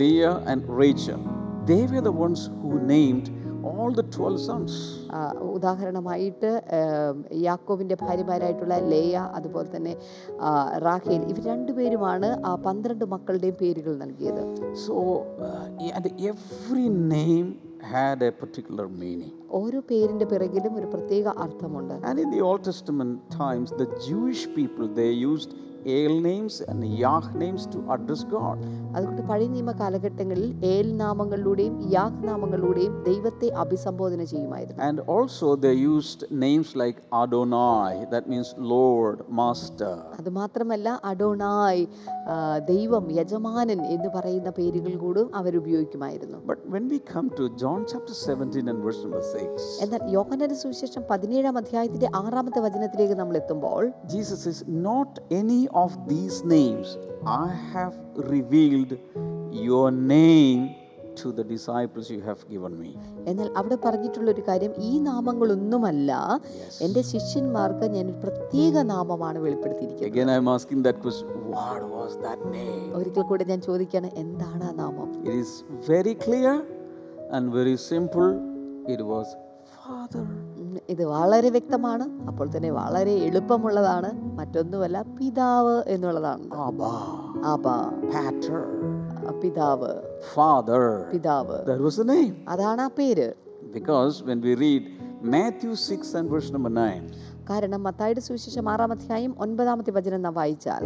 Leah 0.00 0.36
and 0.52 0.62
Rachel, 0.82 1.22
they 1.70 1.82
were 1.92 2.04
the 2.10 2.16
ones 2.26 2.40
who 2.60 2.72
named 2.94 3.26
all 3.63 3.91
the 3.91 4.03
12 4.03 4.39
sons. 4.47 4.73
ഉദാഹരണമായിട്ട് 5.55 6.49
യാക്കോവിന്റെ 7.47 7.95
ഭാര്യമാരായിട്ടുള്ള 8.03 8.75
ലേയ 8.91 9.15
അതുപോലെ 9.37 9.69
തന്നെ 9.75 9.93
റാഖേൽ 10.87 11.21
ഇവർ 11.31 11.43
രണ്ടുപേരുമാണ് 11.51 12.29
ആ 12.49 12.51
പന്ത്രണ്ട് 12.67 13.05
മക്കളുടെയും 13.15 13.57
പേരുകൾ 13.63 13.95
നൽകിയത് 14.03 14.43
so 14.85 14.95
every 16.33 16.87
name 17.15 17.49
had 17.93 18.21
a 18.21 18.31
particular 18.43 18.87
meaning. 19.03 19.33
ഓരോ 19.59 19.79
പേരിന്റെ 19.91 20.25
പിറകിലും 20.31 20.73
ഒരു 20.79 20.87
പ്രത്യേക 20.95 21.27
അർത്ഥമുണ്ട് 21.45 21.93
And 22.09 22.17
in 22.25 22.29
the 22.35 22.41
Old 22.49 22.63
Testament 22.69 23.13
times, 23.43 23.69
the 23.81 23.89
Jewish 24.07 24.43
people 24.57 24.87
they 25.01 25.11
used 25.31 25.51
El 25.87 26.21
names 26.21 26.61
and 26.63 26.83
Yah 26.95 27.21
names 27.35 27.65
to 27.67 27.79
address 27.89 28.23
God. 28.29 28.57
അതുകൊണ്ട് 28.95 29.21
പഴയ 29.23 29.47
നിയമ 29.49 29.71
കാലഘട്ടങ്ങളിൽ 29.79 30.43
ഏൽ 30.69 30.87
നാമങ്ങളിലൂടെയും 31.01 31.73
യാഹ് 31.91 32.21
നാമങ്ങളിലൂടെയും 32.29 32.93
ദൈവത്തെ 33.03 33.47
അഭിസംബോധന 33.63 34.21
ചെയ്യുമായിരുന്നു 34.31 34.79
And 34.87 34.99
also 35.09 35.47
they 35.57 35.73
used 35.85 36.21
names 36.39 36.69
like 36.75 36.97
Adonai, 37.21 37.91
that 38.11 38.27
means 38.27 38.49
Lord, 38.73 39.17
Master. 39.39 39.93
അത് 40.19 40.29
മാത്രമല്ല 40.39 40.87
അഡോണായ് 41.11 41.83
ആ, 42.27 42.35
ദൈവം 42.71 43.05
യജമാനൻ 43.19 43.79
എന്ന് 43.93 44.09
പറയുന്ന 44.15 44.49
പേരുകൾ 44.57 44.93
കൂടും 45.03 45.29
അവരുപയോഗിക്കുമായിരുന്നു 45.41 46.39
But 46.45 46.61
when 46.67 46.87
we 46.87 46.99
come 47.09 47.29
to 47.39 47.45
John 47.61 47.81
chapter 47.85 48.15
17 48.25 48.67
and 48.67 48.81
verse 48.85 49.01
number 49.05 49.23
6, 49.39 49.69
എന്നാൽ 49.85 50.01
യോഹന്നാന്റെ 50.17 50.59
സുവിശേഷം 50.63 51.03
പതിനേഴാം 51.11 51.57
അധ്യായത്തിന്റെ 51.61 52.09
ആറാമത്തെ 52.21 52.61
വചനത്തിലേക്ക് 52.67 53.17
നമ്മൾ 53.21 53.37
എത്തുമ്പോൾ 53.41 53.81
Jesus 54.15 54.43
is 54.51 54.63
Not 54.83 55.11
any 55.33 55.61
of 55.73 55.91
these 56.07 56.43
names 56.45 56.97
I 57.25 57.47
have 57.73 57.95
revealed 58.33 58.91
your 59.51 59.91
name 59.91 60.61
to 61.15 61.31
the 61.31 61.43
disciples 61.45 62.09
you 62.09 62.21
have 62.21 62.41
given 62.49 62.73
me. 62.81 62.91
എന്നാൽ 63.29 63.47
അവിടെ 63.59 63.77
പറഞ്ഞിട്ടുള്ള 63.85 64.29
ഒരു 64.35 64.43
കാര്യം 64.49 64.73
ഈ 64.89 64.91
നാമങ്ങളൊന്നുമല്ല 65.07 66.11
എന്റെ 66.85 67.01
ശിഷ്യന്മാർക്ക് 67.11 67.87
ഞാൻ 67.95 68.05
ഒരു 68.11 68.17
പ്രത്യേക 68.25 68.83
നാമമാണ് 68.93 69.39
വെളിപ്പെടുത്തിയിരിക്കുന്നത് 69.45 70.11
Again, 70.11 70.29
I 70.35 70.39
am 70.43 70.49
asking 70.55 70.81
that 70.87 70.99
question 71.05 71.27
what 71.57 71.83
was 71.95 72.13
that 72.25 72.39
name? 72.57 72.87
ഒരിക്കൽ 72.99 73.25
കൂടെ 73.31 73.45
ഞാൻ 73.51 73.61
ചോദിക്കുകയാണ് 73.69 74.11
എന്താണ് 74.23 74.63
ആ 74.69 74.73
നാമം 74.81 75.09
It 75.29 75.35
is 75.43 75.51
very 75.91 76.15
clear 76.25 76.53
and 77.35 77.45
very 77.59 77.75
simple. 77.91 78.29
It 78.95 79.01
was 79.13 79.27
Father. 79.79 80.25
ഇത് 80.89 81.05
വളരെ 81.05 81.49
വ്യക്തമാണ്. 81.49 82.27
അപ്പോൾ 82.27 82.49
തന്നെ 82.57 82.71
വളരെ 82.71 83.11
എളുപ്പമുള്ളതാണ്. 83.11 84.37
മറ്റൊന്നുമല്ല 84.37 85.01
പിതാവ് 85.01 85.83
എന്നുള്ളതാണ്. 85.87 86.49
പിതാവ്. 89.41 89.93
ഫാദർ 90.33 91.05
പിതാവ്. 91.13 91.57
അതാണ് 92.47 92.81
ആ 92.81 92.89
പേര്. 92.97 93.33
Because 93.73 94.23
when 94.23 94.41
we 94.41 94.55
read 94.55 94.83
Matthew 95.21 95.73
six 95.73 96.17
and 96.17 96.31
verse 96.31 96.53
number 96.53 96.73
nine 96.73 97.09
കാരണം 97.49 97.83
മത്തായിയുടെ 97.83 98.19
സുവിശേഷം 98.19 98.69
ആറാം 98.69 98.91
അധ്യായം 98.91 99.35
ഒൻപതാമത്തെ 99.39 99.91
വചനം 99.91 100.15
എന്ന 100.15 100.29
വായിച്ചാൽ 100.29 100.83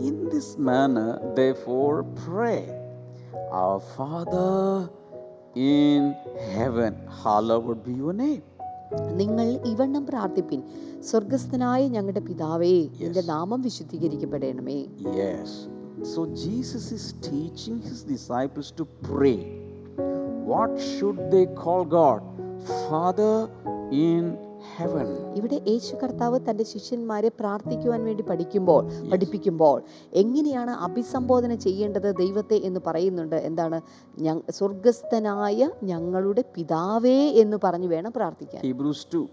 in 0.00 0.28
this 0.28 0.60
manner 0.60 1.34
therefore 1.34 2.00
pray 2.00 2.54
our 3.54 3.78
father 3.78 4.88
in 5.60 6.14
heaven 6.54 6.94
hallowed 7.22 7.76
be 7.76 7.92
your 7.92 8.16
name 8.16 8.53
നിങ്ങൾ 9.12 9.60
ഇവണ്ണം 9.66 10.06
പ്രാർത്ഥിപ്പിൻ. 10.06 10.62
സ്വർഗസ്ഥനായ 11.00 11.88
ഞങ്ങളുടെ 11.88 12.20
പിതാവേ 12.20 12.88
എന്റെ 13.00 13.22
നാമം 13.22 13.62
വിശുദ്ധീകരിക്കപ്പെടേണമേ. 13.62 14.86
Yes 15.00 15.74
so 16.14 16.26
Jesus 16.26 16.94
is 16.94 17.14
teaching 17.14 17.80
his 17.80 18.06
disciples 18.06 18.74
to 18.78 18.82
pray 18.82 19.60
what 20.46 20.80
should 20.80 21.32
they 21.32 21.44
call 21.44 21.82
God 21.82 22.22
father 22.90 23.48
in 23.92 24.43
heaven. 24.78 25.06
ഇവിടെ 25.34 25.62
യേശു 25.68 25.96
കർത്താവ് 26.02 26.40
തന്റെ 26.50 26.64
ശിഷ്യന്മാരെ 26.64 27.28
പ്രാർത്ഥിക്കുവാൻ 27.40 28.04
വേണ്ടി 28.04 28.22
പഠിക്കുമ്പോൾ 28.22 29.10
പഠിപ്പിക്കുമ്പോൾ 29.12 29.82
എങ്ങനെയാണ് 30.12 30.70
അഭിസംബോധന 30.70 31.54
ചെയ്യേണ്ടത് 31.54 32.16
ദൈവത്തെ 32.16 32.54
എന്ന് 32.54 32.80
പറയുന്നുണ്ട്. 32.86 33.36
എന്താണ്? 33.36 33.80
സ്വർഗസ്ഥനായ 34.50 35.70
ഞങ്ങളുടെ 35.82 36.44
പിതാവേ 36.56 37.18
എന്ന് 37.42 37.56
പറഞ്ഞു 37.64 37.86
വേണം 37.86 38.12
പ്രാർത്ഥിക്കാൻ. 38.16 38.62
Hebrews 38.62 39.02
2 39.14 39.24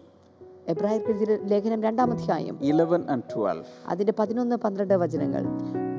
എബ്രാഹിം 0.67 1.03
ലേഖനം 1.43 1.81
രണ്ടാം 1.81 2.11
അധ്യായം. 2.11 2.57
11 2.61 3.09
and 3.09 3.23
12. 3.35 3.63
അതിന്റെ 3.87 4.13
പതിനൊന്ന് 4.19 4.55
പന്ത്രണ്ട് 4.55 4.93
വചനങ്ങൾ. 4.93 5.45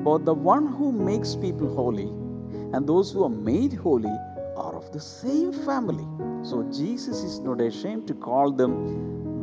But 0.05 0.21
the 0.25 0.37
one 0.53 0.65
who 0.77 0.87
makes 1.09 1.31
people 1.45 1.69
holy 1.81 2.09
and 2.73 2.81
those 2.93 3.09
who 3.13 3.21
are 3.27 3.35
made 3.53 3.73
holy 3.87 4.15
are 4.63 4.75
of 4.81 4.87
the 4.95 5.03
same 5.23 5.51
family. 5.67 6.07
So 6.49 6.55
Jesus 6.79 7.17
is 7.27 7.35
not 7.47 7.59
ashamed 7.71 8.05
to 8.09 8.15
call 8.27 8.49
them 8.61 8.71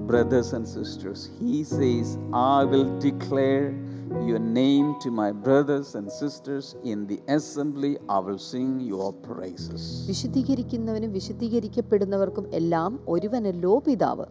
brothers 0.07 0.53
and 0.53 0.67
sisters. 0.67 1.31
He 1.41 1.65
says, 1.65 2.19
I 2.33 2.65
will 2.65 2.99
declare 2.99 3.75
your 4.27 4.39
name 4.41 4.97
to 5.01 5.11
my 5.11 5.31
brothers 5.31 5.95
and 5.95 6.11
sisters 6.11 6.75
in 6.85 7.07
the 7.07 7.21
assembly. 7.29 7.97
I 8.09 8.19
will 8.19 8.39
sing 8.41 8.81
your 8.83 9.13
praises. 9.27 9.83
വിശുദ്ധീകരിക്കുന്നവനും 10.09 11.13
വിശുദ്ധീകരിക്കപ്പെടുന്നവർക്കും 11.13 12.47
എല്ലാം 12.51 12.99
ഒരുവനല്ലോ 13.07 13.79
പിതാവ്. 13.79 14.27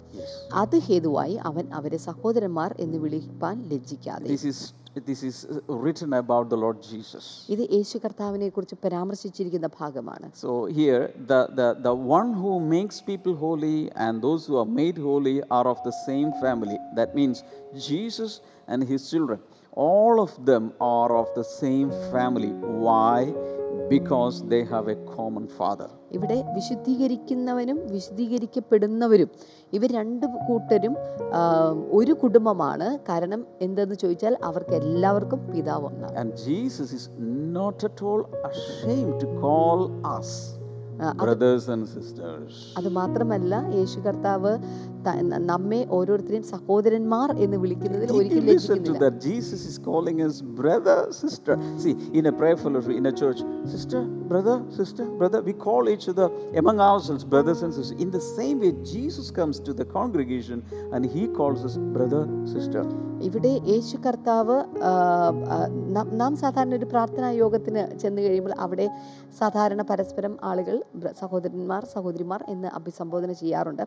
അത് 0.63 0.77
ഹേതുവായി 0.79 1.35
അവൻ 1.49 1.65
അവരെ 1.79 1.99
സഹോദരന്മാർ 2.07 2.75
എന്ന് 2.85 2.97
വിളിപ്പാൻ 2.97 3.63
ലജ്ജിക്കാതെ 3.71 4.27
This 4.35 4.45
is 4.45 4.59
this 5.08 5.22
is 5.22 5.36
written 5.66 6.12
about 6.14 6.48
the 6.52 6.58
Lord 6.64 6.78
Jesus. 6.90 7.24
ഇത് 7.54 7.62
യേശു 7.76 7.96
കർത്താവിനെ 8.04 8.48
കുറിച്ച് 8.56 8.76
പരാമർശിച്ചിരിക്കുന്ന 8.84 9.68
ഭാഗമാണ് 9.78 10.26
So 10.44 10.52
here, 10.78 11.02
the, 11.32 11.40
the, 11.58 11.68
the 11.88 11.94
one 12.18 12.30
who 12.42 12.52
makes 12.76 12.98
people 13.10 13.34
holy 13.46 13.78
and 14.04 14.22
those 14.28 14.42
who 14.48 14.56
are 14.62 14.70
made 14.82 14.98
holy 15.08 15.36
are 15.58 15.66
of 15.74 15.80
the 15.88 15.94
same 16.08 16.30
family. 16.44 16.78
That 17.00 17.10
means 17.20 17.38
Jesus 17.88 18.32
and 18.72 18.82
his 18.92 19.02
children, 19.10 19.40
all 19.88 20.16
of 20.26 20.32
them 20.50 20.64
are 20.94 21.12
of 21.22 21.28
the 21.40 21.46
same 21.62 21.90
family. 22.14 22.52
Why? 22.86 23.18
Because 23.89 24.35
they 24.51 24.63
have 24.71 24.87
a 24.87 24.97
common 25.17 25.45
father. 25.59 25.87
ഇവിടെ 26.17 26.35
വിശുദ്ധീകരിക്കുന്നവനും 26.55 27.77
വിശുദ്ധീകരിക്കപ്പെടുന്നവരും 27.93 29.29
ഇവർ 29.77 29.89
രണ്ട് 29.99 30.25
കൂട്ടരും 30.47 30.93
ഒരു 31.99 32.13
കുടുംബമാണ്. 32.21 32.87
കാരണം 33.09 33.41
എന്തെന്ന് 33.67 33.95
ചോദിച്ചാൽ 34.03 34.35
അവർക്ക് 34.49 34.75
എല്ലാവർക്കും 34.81 35.41
പിതാവ് 35.51 35.87
ഒന്നാണ്. 35.91 36.15
And 36.21 36.31
Jesus 36.49 36.91
is 36.99 37.05
not 37.57 37.83
at 37.89 38.01
all 38.09 38.23
ashamed 38.51 39.17
to 39.25 39.29
call 39.43 39.81
us. 40.17 40.58
ആ, 41.01 41.09
brothers 41.23 41.65
and 41.69 41.83
sisters. 41.87 42.53
അത് 42.79 42.89
മാത്രമല്ല 42.89 43.53
യേശു 43.75 43.99
കർത്താവ് 43.99 44.51
നമ്മെ 45.51 45.85
ഓരോരുത്തരെയും 45.89 46.43
സഹോദരന്മാർ 46.45 47.29
എന്ന് 47.37 47.57
വിളിക്കുന്നതിൽ 47.57 48.09
ഒരിക്കലും 48.11 48.47
ലജ്ജിക്കുന്നില്ല 48.47 48.99
that? 49.05 49.17
Jesus 49.23 49.61
is 49.69 49.77
us 50.21 50.41
brother, 50.61 50.97
sister. 51.13 51.53
See, 51.77 51.93
in 52.13 52.25
a 52.25 52.31
prayer 52.31 52.57
fellowship, 52.57 52.91
in 52.91 53.05
a 53.05 53.15
church, 53.21 53.39
sister, 53.65 54.01
brother, 54.27 54.57
sister, 54.69 55.05
brother, 55.21 55.41
we 55.41 55.53
call 55.65 55.89
each 55.89 56.07
other 56.09 56.27
among 56.55 56.79
ourselves 56.79 57.23
brothers 57.25 57.61
and 57.61 57.73
sisters. 57.73 57.99
In 57.99 58.11
the 58.11 58.23
same 58.29 58.59
way, 58.59 58.71
Jesus 58.93 59.31
comes 59.31 59.59
to 59.59 59.73
the 59.73 59.85
congregation 59.89 60.59
and 60.93 61.05
he 61.05 61.27
calls 61.29 61.65
us 61.65 61.77
brother, 61.93 62.23
sister. 62.45 62.83
ഇവിടെ 63.19 63.61
യേശു 63.65 63.97
കർത്താവ് 63.97 64.57
ന- 65.91 66.05
സാധാരണ 66.35 66.75
ഒരു 66.75 66.85
പ്രാർത്ഥനാ 66.85 67.29
യോഗത്തിന് 67.29 67.97
ചെന്ന് 67.97 68.21
കഴിയുമ്പോൾ 68.21 68.53
അവിടെ 68.59 68.85
സാധാരണ 69.37 69.81
പരസ്പരം 69.81 70.37
ആളുകൾ 70.43 70.75
സഹോദരന്മാർ 71.21 71.83
സഹോദരിമാർ 71.93 72.41
എന്ന് 72.53 72.69
അഭിസംബോധന 72.79 73.31
ചെയ്യാറുണ്ട് 73.41 73.83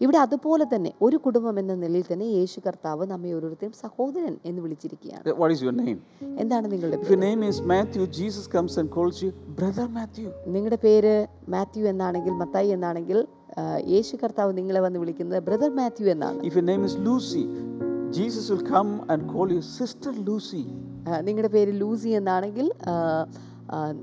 ഇവിടെ 0.00 0.18
അതുപോലെ 0.18 0.64
തന്നെ 0.72 0.92
ഒരു 1.06 1.16
കുടുംബം 1.26 1.56
എന്ന 1.62 1.76
നിലയിൽ 1.84 2.06
തന്നെ 2.12 2.28
യേശു 2.38 2.58
കർത്താവ് 2.66 3.06
നമ്മെ 3.12 3.32
ഓരോരുത്തരും 3.38 3.74
സഹോദരൻ 3.84 4.34
എന്ന് 4.50 4.60
വിളിച്ചിരിക്കുകയാണ് 4.64 5.24
What 5.40 5.52
is 5.56 5.62
your 5.66 5.74
name? 5.82 5.98
എന്താണ് 6.44 6.66
നിങ്ങളുടെ 6.74 6.98
If 7.00 7.10
your 7.14 7.22
name 7.28 7.42
is 7.50 7.58
Matthew, 7.74 8.04
Jesus 8.20 8.46
comes 8.48 8.74
and 8.82 8.88
calls 8.90 9.18
you 9.24 9.30
brother 9.60 9.86
Matthew. 9.98 10.28
നിങ്ങളുടെ 10.56 10.80
പേര് 10.86 11.14
മാത്യു 11.56 11.84
എന്നാണെങ്കിൽ 11.92 12.34
മത്തായി 12.42 12.70
എന്നാണെങ്കിൽ 12.76 13.18
യേശു 13.94 14.14
കർത്താവ് 14.16 14.50
നിങ്ങളെ 14.58 14.80
വന്ന് 14.80 14.98
വിളിക്കുന്നത് 15.02 15.40
ബ്രദർ 15.48 15.70
മാത്യു 15.80 16.08
എന്നാണ് 16.14 16.40
If 16.42 16.56
your 16.58 16.66
name 16.72 16.84
is 16.84 16.94
Lucy, 17.06 17.44
Jesus 18.10 18.44
will 18.50 18.66
come 18.66 18.92
and 19.12 19.22
call 19.32 19.48
you 19.56 19.62
sister 19.78 20.12
Lucy. 20.28 20.64
നിങ്ങളുടെ 21.26 21.50
പേര് 21.54 21.72
ലൂസി 21.80 22.10
എന്നാണെങ്കിൽ 22.18 22.66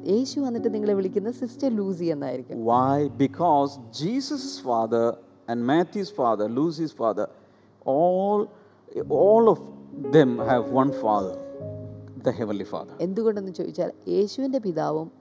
യേശു 0.06 0.40
വന്നിട്ട് 0.40 0.74
നിങ്ങളെ 0.74 0.94
വിളിക്കുന്ന 0.94 1.32
സിസ്റ്റർ 1.32 1.76
ലൂസി 1.76 2.06
എന്നായിരിക്കും. 2.06 2.66
Why 2.66 3.08
because 3.08 3.80
Jesus 4.02 4.62
father 4.62 5.18
and 5.50 5.64
Matthew's 5.64 6.14
father 6.14 6.56
Lucy's 6.56 6.96
father 6.96 7.28
all 7.88 8.48
all 9.10 9.50
of 9.50 9.66
them 10.12 10.38
have 10.38 10.76
one 10.78 10.92
father 10.92 11.36
the 12.26 12.30
heavenly 12.30 12.64
father 12.64 12.96
എന്തുകൊണ്ടെന്ന് 13.00 13.52
ചോദിച്ചാൽ 13.52 13.92
യേശുവിന്റെ 14.08 14.60
പിതാവും 14.60 15.12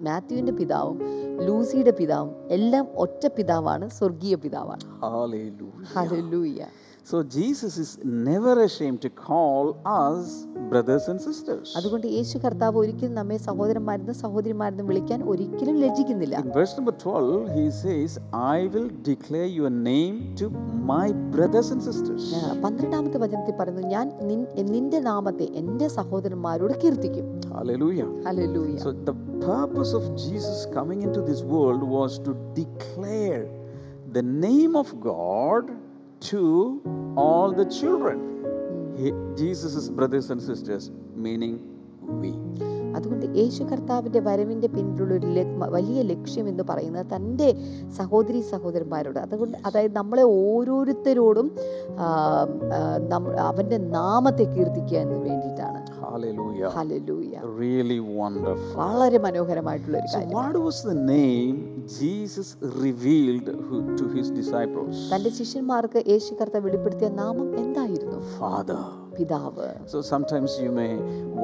മാത്യുവിന്റെ 0.00 0.52
പിതാവും 0.52 0.98
ലൂസിയുടെ 1.46 1.90
പിതാവും 1.90 2.34
എല്ലാം 2.48 2.88
ഒറ്റ 2.96 3.26
പിതാവാണ് 3.26 3.90
സ്വർഗീയ 3.90 4.34
പിതാവാണ്. 4.34 4.80
Hallelujah 5.02 5.84
hallelujah 5.94 6.64
So 7.06 7.22
Jesus 7.22 7.76
is 7.76 7.98
never 8.02 8.62
ashamed 8.62 9.02
to 9.02 9.10
call 9.10 9.64
us 9.86 10.28
brothers 10.70 11.06
and 11.12 11.18
sisters. 11.20 11.66
അതുകൊണ്ട് 11.78 12.06
യേശു 12.14 12.36
കർത്താവ് 12.44 12.76
ഒരിക്കലും 12.82 13.12
നമ്മെ 13.18 13.36
സഹോദരന്മാരെന്നും 13.46 14.16
സഹോദരിമാരെന്നും 14.22 14.86
വിളിക്കാൻ 14.90 15.20
ഒരിക്കലും 15.32 15.76
ലജ്ജിക്കുന്നില്ല 15.82 16.36
In 16.42 16.48
verse 16.56 16.72
number 16.78 16.94
12, 16.94 17.26
he 17.58 17.66
says, 17.82 18.12
I 18.54 18.58
will 18.74 18.88
declare 19.10 19.50
your 19.58 19.72
name 19.90 20.16
to 20.40 20.46
my 20.92 21.06
brothers 21.34 21.68
and 21.74 21.82
sisters. 21.88 22.24
പന്ത്രണ്ടാമത്തെ 22.64 23.20
വചനത്തിൽ 23.24 23.56
പറയുന്നു 23.60 23.84
ഞാൻ 23.94 24.06
നിന്റെ 24.72 25.00
നാമത്തെ 25.10 25.48
എന്റെ 25.62 25.88
സഹോദരന്മാരോട് 25.98 26.76
കീർത്തിക്കും 26.84 27.28
Hallelujah. 27.56 28.08
Hallelujah. 28.28 28.80
So 28.86 28.92
the 29.10 29.16
purpose 29.46 29.92
of 29.92 30.06
Jesus 30.24 30.58
coming 30.78 31.02
into 31.08 31.22
this 31.30 31.42
world 31.54 31.84
was 31.98 32.12
to 32.26 32.32
declare 32.60 33.44
the 34.12 34.24
name 34.48 34.74
of 34.76 34.88
God 35.12 35.64
to 36.24 36.80
all 37.16 37.52
the 37.52 37.66
children. 37.70 38.18
He, 38.96 39.12
Jesus' 39.36 39.88
brothers 39.90 40.30
and 40.30 40.40
sisters, 40.42 40.90
meaning 41.16 41.56
we. 42.22 42.32
അതുകൊണ്ട് 42.96 43.24
യേശു 43.38 43.62
കർത്താവിന്റെ 43.64 44.20
വരവിന്റെ 44.20 44.68
പിന്നിലുള്ള 44.68 45.40
വലിയ 45.68 46.00
ലക്ഷ്യം 46.02 46.46
എന്ന് 46.48 46.64
പറയുന്നത് 46.64 47.06
തന്റെ 47.14 47.48
സഹോദരി 47.96 48.40
സഹോദരന്മാരോട് 48.52 49.18
അതുകൊണ്ട് 49.18 49.56
അതായത് 49.66 49.96
നമ്മളെ 49.96 50.24
ഓരോരുത്തരോടും 50.42 51.48
അവന്റെ 53.48 53.78
നാമത്തെ 53.96 54.44
കീർത്തിക്കുക 54.54 54.98
എന്ന് 55.06 55.18
വേണ്ടിയിട്ടാണ് 55.26 55.73
Really 57.58 57.98
wonderful. 58.16 58.74
വളരെ 58.80 59.18
മനോഹരമായിട്ടുള്ള 59.18 59.96
ഒരു 59.98 60.10
കാര്യം 60.14 60.34
what 60.38 60.56
was 60.66 60.78
the 60.90 60.96
name 61.12 61.56
Jesus 61.98 62.48
revealed 62.84 63.48
who- 63.66 63.84
to 63.96 64.06
his 64.16 64.28
disciples? 64.40 64.94
തന്റെ 65.12 65.32
ശിഷ്യന്മാർക്ക് 65.40 66.02
യേശു 66.12 66.32
കർത്താവ് 66.34 66.64
വെളിപ്പെടുത്തിയ 66.68 67.10
നാമം 67.22 67.48
എന്തായിരുന്നു 67.56 68.20
Father. 68.38 68.80
പിതാവ്. 69.18 69.68
So 69.92 70.00
some 70.12 70.58
you 70.64 70.70
may 70.78 70.88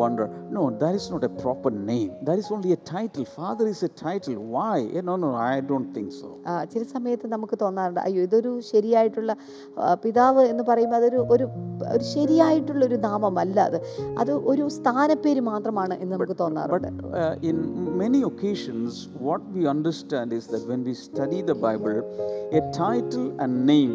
wonder 0.01 0.27
no 0.57 0.63
that 0.83 0.99
is 1.01 1.09
not 1.13 1.27
a 1.27 1.33
proper 1.43 1.73
name 1.91 2.11
that 2.23 2.43
is 2.45 2.53
only 2.57 2.73
a 2.73 2.81
title 2.93 3.25
father 3.37 3.67
is 3.67 3.85
a 3.85 3.93
title 4.05 4.37
why 4.57 4.79
no 5.11 5.17
no 5.25 5.31
I 5.47 5.61
don't 5.71 5.91
think 5.97 6.13
so 6.21 6.29
ചില 6.75 6.83
സമയത്ത് 6.95 7.27
നമുക്ക് 7.27 7.59
തോന്നാറുണ്ട് 7.65 8.01
അയ്യോ 8.01 8.23
ഇതൊരു 8.23 8.61
ശരിയായിട്ടുള്ള 8.73 9.33
പിതാവ് 10.05 10.45
എന്ന് 10.53 10.65
പറയുമ്പോൾ 10.71 10.97
അതൊരു 10.97 11.21
ഒരു 11.31 11.47
ഒരു 11.93 12.05
ശരിയായിട്ടുള്ള 12.05 12.83
ഒരു 12.85 12.97
നാമം 13.05 13.39
അല്ല 13.39 13.61
അത്. 13.61 13.77
അത് 14.19 14.33
ഒരു 14.51 14.65
സ്ഥാനപ്പേര് 14.69 15.41
മാത്രമാണ് 15.41 15.95
എന്ന് 15.95 16.13
നമുക്ക് 16.17 16.37
തോന്നാറുണ്ട്. 16.41 16.89
In 17.43 17.57
many 17.97 18.21
occasions 18.23 18.99
what 19.21 19.47
we 19.55 19.65
understand 19.65 20.35
is 20.35 20.49
that 20.53 20.67
when 20.67 20.83
we 20.85 20.93
study 21.05 21.41
the 21.43 21.55
Bible 21.67 21.95
a 22.53 22.63
title 22.81 23.25
and 23.43 23.57
name 23.69 23.93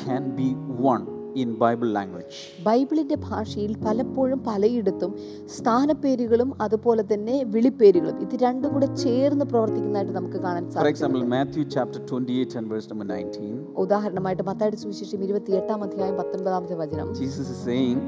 can 0.00 0.24
be 0.40 0.48
one 0.86 1.00
one 1.34 1.52
Bible 1.58 1.88
language. 1.92 2.38
ബൈബിളിന്റെ 2.64 3.16
ഭാഷയിൽ 3.28 3.76
പലപ്പോഴും 3.84 4.42
പലയിടത്തും 4.48 5.12
സ്ഥാനപ്പേരുകളും 5.56 6.54
അതുപോലെ 6.60 7.02
തന്നെ 7.02 7.44
വിളിപ്പേരുകളും 7.54 8.18
ഇത് 8.20 8.42
രണ്ടും 8.42 8.72
കൂടെ 8.72 8.88
ചേർന്ന് 8.94 9.44
പ്രവർത്തിക്കുന്നതായിട്ട് 9.44 10.12
നമുക്ക് 10.12 10.36
കാണാൻ 10.36 10.64
For 10.72 10.86
example, 10.86 11.20
സാധിക്കും 11.20 11.34
Matthew 11.36 11.64
chapter 11.76 12.00
28 12.10 12.56
and 12.56 12.68
verse 12.68 12.88
number 12.92 13.04
19, 13.04 13.54
ഉദാഹരണമായിട്ട് 13.76 14.42
മത്തായുടെ 14.42 14.76
സുവിശേഷം 14.76 15.22
ഇരുപത്തി 15.22 15.52
എട്ടാം 15.52 15.82
അധ്യായം 15.82 16.16
പത്തൊൻപതാമത്തെ 16.16 16.74
വചനം. 16.74 17.08
Jesus 17.14 17.52
is 17.56 17.62
saying, 17.70 17.98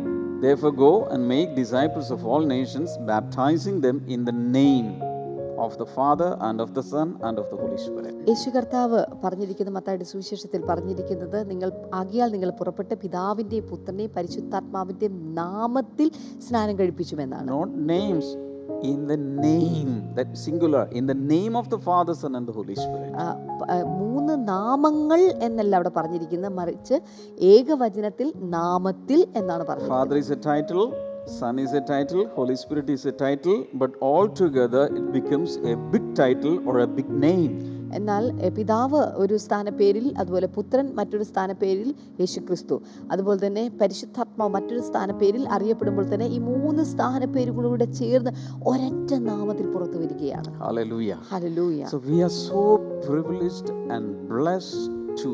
Therefore, 0.41 0.73
go 0.79 0.93
and 1.13 1.27
make 1.29 1.51
disciples 1.57 2.11
of 2.11 2.27
all 2.27 2.43
nations, 2.49 2.91
baptizing 3.07 3.81
them 3.81 3.99
in 4.09 4.25
the 4.25 4.37
name 4.59 4.89
of 5.59 5.77
the 5.77 5.87
Father 5.88 6.37
and 6.40 6.61
of 6.61 6.75
the 6.75 6.83
Son 6.85 7.09
and 7.23 7.38
of 7.38 7.47
the 7.51 7.57
Holy 7.57 7.79
Spirit. 7.79 8.12
യേശു 8.31 8.49
കർത്താവ് 8.55 9.01
പറഞ്ഞിരിക്കുന്ന 9.23 9.71
മത്തായുടെ 9.77 10.07
സുവിശേഷത്തിൽ 10.11 10.61
പറഞ്ഞിരിക്കുന്നത് 10.71 11.38
നിങ്ങൾ 11.51 11.69
ആകിയാൽ 12.01 12.29
നിങ്ങൾ 12.35 12.51
പുറപ്പെട്ട് 12.61 12.95
പിതാവിന്റെയും 13.03 13.67
പുത്രന്റെയും 13.71 14.12
പരിശുദ്ധാത്മാവിന്റെയും 14.17 15.17
നാമത്തിൽ 15.40 16.09
സ്നാനം 16.47 16.77
കഴിപ്പിച്ചുമെന്നാണ് 16.81 17.49
Not 17.51 17.71
names, 17.93 18.27
in 18.90 19.01
the 19.07 19.17
name, 19.47 19.93
that 20.17 20.31
singular, 20.45 20.83
in 20.93 21.05
the 21.07 21.19
name 21.33 21.55
of 21.57 21.67
the 21.69 21.79
Father, 21.81 22.14
Son, 22.14 22.33
and 22.35 22.47
the 22.47 22.57
Holy 22.59 22.77
Spirit. 22.77 23.12
മൂന്ന് 24.01 24.35
നാമങ്ങൾ 24.51 25.21
എന്നല്ല 25.47 25.73
അവിടെ 25.79 25.93
പറഞ്ഞിരിക്കുന്നത് 25.97 26.55
മറിച്ച് 26.61 26.97
ഏകവചനത്തിൽ 27.53 28.27
നാമത്തിൽ 28.57 29.21
എന്നാണ് 29.40 29.64
പറഞ്ഞത് 29.71 29.93
Father 29.95 30.17
is 30.17 30.31
a 30.31 30.40
title, 30.45 30.85
Son 31.27 31.59
is 31.59 31.73
a 31.73 31.81
title, 31.81 32.29
Holy 32.31 32.55
Spirit 32.55 32.91
is 32.91 33.07
a 33.07 33.13
title, 33.13 33.67
but 33.75 33.93
all 33.99 34.29
together 34.31 34.85
it 34.95 35.13
becomes 35.13 35.57
a 35.57 35.75
big 35.75 36.15
title 36.15 36.69
or 36.69 36.81
a 36.81 36.87
big 36.89 37.09
name. 37.29 37.55
എന്നാൽ 37.97 38.25
പിതാവ് 38.57 39.01
ഒരു 39.23 39.35
സ്ഥാനപ്പേരിൽ 39.45 40.07
അതുപോലെ 40.21 40.47
പുത്രൻ 40.55 40.87
മറ്റൊരു 40.99 41.25
സ്ഥാനപ്പേരിൽ 41.29 41.91
യേശുക്രിസ്തു 42.21 42.77
അതുപോലെ 43.13 43.39
തന്നെ 43.45 43.65
പരിശുദ്ധാത്മാവ് 43.81 44.53
മറ്റൊരു 44.57 44.83
സ്ഥാനപ്പേരിൽ 44.89 45.45
അറിയപ്പെടുമ്പോൾ 45.57 46.07
തന്നെ 46.13 46.27
ഈ 46.37 46.39
മൂന്ന് 46.49 46.85
സ്ഥാനപ്പേരുകളൂടെ 46.93 47.87
ചേർന്ന് 48.01 48.33
ഒരൊറ്റ 48.71 49.13
നാമത്തിൽ 49.31 49.69
പുറത്തു 49.75 50.01
വരികയാണ് 50.03 50.49
Hallelujah. 50.65 51.19
Hallelujah. 51.33 51.89
So 51.93 52.01
we 52.11 52.19
are 52.29 52.35
so 52.49 52.65
privileged 53.09 53.71
and 53.97 54.07
blessed 54.35 54.83
to 55.23 55.33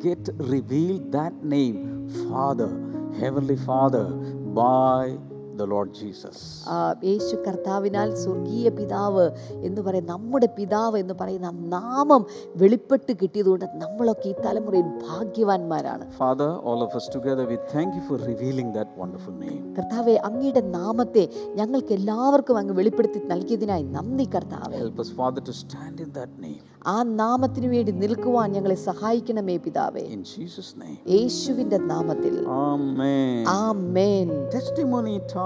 get 0.00 0.22
revealed 0.54 1.04
that 1.18 1.34
name, 1.56 1.80
Father, 2.22 2.70
Heavenly 3.14 3.58
Father, 3.68 4.06
Bye. 4.54 5.31
The 5.52 5.66
Lord 5.66 5.88
Jesus. 5.94 6.36
യേശു 7.08 7.34
കർത്താവിനാൽ 7.46 8.08
സ്വർഗീയ 8.22 8.66
പിതാവ് 8.78 9.24
എന്ന് 9.66 9.80
പറയും 9.86 10.06
നമ്മുടെ 10.12 10.48
പിതാവ് 10.58 10.96
എന്ന് 11.02 11.14
പറയുന്ന 11.14 11.48
നാമം 11.74 12.22
വെളിപ്പെട്ട് 12.62 13.12
കിട്ടിയതുകൊണ്ട് 13.22 13.66
നമ്മളൊക്കെ 13.82 14.28
ഈ 14.28 14.34
തലമുറയിൽ 14.46 14.88
ഭാഗ്യവാന്മാരാണ് 15.06 16.04
Father, 16.18 16.50
all 16.70 16.80
of 16.86 16.92
us 17.00 17.08
together, 17.16 17.44
we 17.44 17.58
thank 17.74 17.90
you 17.98 18.04
for 18.08 18.18
revealing 18.32 18.70
that 18.78 18.90
wonderful 19.02 19.36
name. 19.44 19.62
കർത്താവേ 19.78 20.16
അങ്ങയുടെ 20.28 20.62
നാമത്തെ 20.78 21.24
ഞങ്ങൾക്ക് 21.60 21.92
എല്ലാവർക്കും 21.98 22.58
അങ്ങ് 22.62 22.76
വെളിപ്പെടുത്തി 22.80 23.22
നൽകിയതിനായി 23.32 23.86
നന്ദി 23.96 24.26
കർത്താവേ. 24.34 24.78
Help 24.84 25.00
us, 25.06 25.12
Father, 25.20 25.42
to 25.50 25.54
stand 25.62 25.98
in 26.06 26.12
that 26.20 26.32
name. 26.46 26.60
ആ 26.92 26.96
നാമത്തിനു 27.20 27.68
വേണ്ടി 27.72 27.92
നിൽക്കുവാൻ 28.02 28.48
ഞങ്ങളെ 28.56 28.76
സഹായിക്കണമേ 28.88 29.56
പിതാവേ 29.66 30.04
In 30.16 30.22
Jesus' 30.34 30.70
name. 30.82 30.96
യേശുവിന്റെ 31.16 31.78
നാമത്തിൽ 31.92 32.34
ആമേൻ 32.62 33.42
ആമേൻ 33.60 34.28
ടെസ്റ്റിമോണി 34.54 35.14
time. 35.28 35.41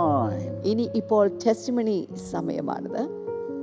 ഇനി 0.65 0.91
ഇപ്പോൾ 0.95 1.31
ടെസ്റ്റിമണി 1.47 2.09
സമയമാണിത്. 2.31 3.03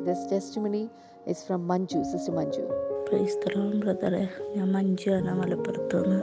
This 0.05 0.31
testimony 0.31 0.89
is 1.27 1.39
from 1.39 1.67
Manju 1.67 2.03
sister 2.03 2.35
Manju 2.35 2.61
ക്രൈസ്തലോം 3.09 3.79
ബ്രദറെ 3.79 4.27
ഞാൻ 4.55 4.71
മഞ്ജുവാണ് 4.71 5.39
മലപ്പുറത്ത് 5.39 6.03
നിന്ന് 6.03 6.19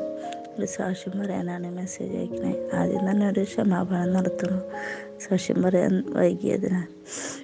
ഒരു 0.59 0.67
സാക്ഷ്യം 0.67 1.21
പറയാനാണ് 1.21 1.71
മെസ്സേജ് 1.71 2.17
അയക്കുന്നത് 2.17 2.75
ആദ്യം 2.75 3.11
തന്നെ 3.11 3.29
ഒരു 3.29 3.45
ക്ഷമാപണം 3.45 4.13
നടത്തുന്നു. 4.13 4.61
സാക്ഷ്യം 5.19 5.63
പറയാൻ 5.63 6.05
വൈകിയതിന് 6.17 6.83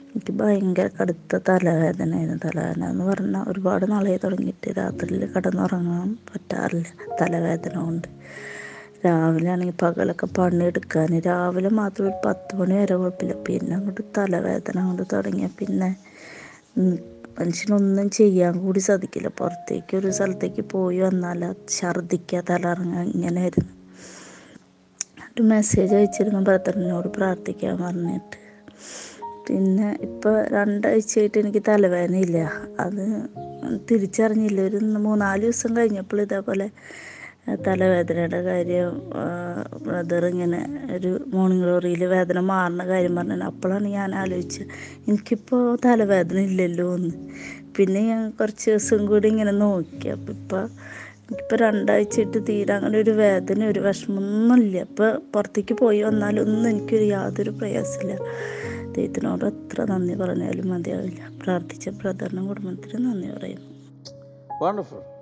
എനിക്ക് 0.07 0.33
ഭയങ്കര 0.33 0.91
കടുത്ത 1.03 1.39
തലവേദനയായിരുന്നു. 1.49 2.39
തലവേദന 2.45 2.85
എന്ന് 2.85 3.05
പറഞ്ഞാൽ 3.05 3.51
ഒരുപാട് 3.51 3.91
നാളായി 3.91 4.21
തുടങ്ങിയിട്ട് 4.25 4.79
രാത്രിയിൽ 4.79 5.27
കിടന്നുറങ്ങാൻ 5.27 6.15
പറ്റാറില്ല. 6.15 7.17
തലവേദന 7.23 7.81
കൊണ്ട്. 7.85 8.09
രാവിലെ 9.07 9.51
ആണെങ്കിൽ 9.51 9.79
പകലൊക്കെ 9.83 10.27
പണിയെടുക്കാൻ. 10.27 11.11
രാവിലെ 11.27 11.69
മാത്രം 11.69 12.07
ഒരു 12.07 12.15
പത്ത് 12.25 12.57
മണി 12.57 12.75
വരെ 12.75 12.97
കുഴപ്പമില്ല. 12.97 13.37
പിന്നെ 13.49 13.75
അങ്ങോട്ട് 13.77 14.01
തലവേദന 14.19 14.79
അങ്ങോട്ട് 14.79 15.07
തുടങ്ങിയ 15.13 15.49
പിന്നെ 15.59 15.91
മനുഷ്യനൊന്നും 17.39 18.11
ചെയ്യാൻ 18.11 18.53
കൂടി 18.59 18.79
സാധിക്കില്ല. 18.79 19.29
പുറത്തേക്ക് 19.29 19.97
ഒരു 19.97 20.11
സ്ഥലത്തേക്ക് 20.11 20.65
പോയി 20.73 21.01
വന്നാൽ 21.01 21.55
ഛർദ്ദിക്കുക 21.69 22.43
തലറങ്ങുക 22.51 23.01
ഇങ്ങനെ 23.15 23.41
ആയിരുന്നു. 23.41 23.73
ഒരു 25.33 25.43
മെസ്സേജ് 25.43 25.95
അയച്ചിരുന്നു 25.95 26.41
ഭർത്തനോട് 26.41 27.09
പ്രാർത്ഥിക്കാൻ 27.09 27.75
പറഞ്ഞിട്ട്. 27.83 28.37
പിന്നെ 29.49 29.99
ഇപ്പോൾ 30.03 30.37
രണ്ടാഴ്ചയായിട്ട് 30.49 31.39
എനിക്ക് 31.39 31.63
തലവേദനയില്ല. 31.69 32.39
അത് 32.81 33.05
തിരിച്ചറിഞ്ഞില്ല. 33.91 34.61
ഒരു 34.61 34.77
മൂന്നാൽ 34.77 35.41
ദിവസം 35.41 35.77
കഴിഞ്ഞപ്പോൾ 35.77 36.21
ഇതേപോലെ 36.21 36.71
തലവേദനയുടെ 37.67 38.43
കാര്യം 38.43 39.03
ബ്രദർ 39.83 40.27
ഇങ്ങനെ 40.27 40.61
ഒരു 40.95 41.25
മോർണിംഗ് 41.35 41.65
ഗ്ലോറിയിൽ 41.65 42.05
വേദന 42.05 42.41
മാറുന്ന 42.41 42.87
കാര്യം 42.87 43.17
പറഞ്ഞു 43.17 43.45
അപ്പോഴാണ് 43.45 43.89
ഞാൻ 43.89 44.15
ആലോചിച്ചത് 44.15 44.67
എനിക്കിപ്പോൾ 45.09 45.79
തലവേദന 45.85 46.39
ഇല്ലല്ലോ 46.39 46.95
എന്ന്. 46.95 47.15
പിന്നെ 47.77 48.01
ഞാൻ 48.07 48.31
കുറച്ച് 48.31 48.71
ദിവസം 48.71 49.07
കൂടി 49.07 49.29
ഇങ്ങനെ 49.29 49.51
നോക്കി 49.51 50.09
അപ്പം 50.09 50.35
ഇപ്പം 50.35 50.65
എനിക്കിപ്പോൾ 51.27 51.57
രണ്ടാഴ്ച 51.57 52.21
ഇട്ട് 52.21 52.49
തീരെ 52.49 52.73
അങ്ങനെ 52.75 52.99
ഒരു 52.99 53.11
വേദന 53.11 53.65
ഒരു 53.65 53.81
വിഷമമൊന്നുമില്ല 53.81 54.79
അപ്പോൾ 54.79 55.23
പുറത്തേക്ക് 55.35 55.75
പോയി 55.75 56.03
വന്നാലൊന്നും 56.03 56.71
എനിക്കൊരു 56.71 57.05
യാതൊരു 57.05 57.51
പ്രയാസമില്ല. 57.51 58.17
ദൈവത്തിനോട് 58.93 59.45
എത്ര 59.45 59.85
നന്ദി 59.85 60.15
പറഞ്ഞാലും 60.15 60.69
മതിയാവില്ല. 60.69 61.31
പ്രാർത്ഥിച്ച 61.43 61.89
ബ്രദറിനും 61.89 62.49
കുടുംബത്തിനും 62.49 63.11
നന്ദി 63.11 63.29
പറയുന്നു. 63.29 63.71
Wonderful. 64.61 65.16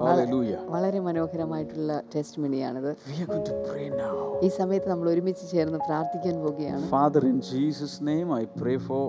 Hallelujah. 0.00 0.60
വളരെ 0.74 1.00
മനോഹരമായിട്ടുള്ള 1.06 1.92
ടെസ്റ്റിമണിയാണിത് 2.14 2.90
We 3.10 3.16
are 3.16 3.28
going 3.32 3.44
to 3.44 3.56
pray 3.68 3.86
now. 3.96 4.14
ഈ 4.46 4.50
സമയത്ത് 4.58 4.88
നമ്മൾ 4.88 5.08
ഒരുമിച്ച് 5.12 5.44
ചേർന്ന് 5.52 5.80
പ്രാർത്ഥിക്കാൻ 5.88 6.34
പോവുകയാണ് 6.44 6.82
Father, 6.90 7.22
in 7.32 7.38
Jesus' 7.52 7.96
name, 8.10 8.30
I 8.40 8.46
pray 8.62 8.76
for 8.88 9.02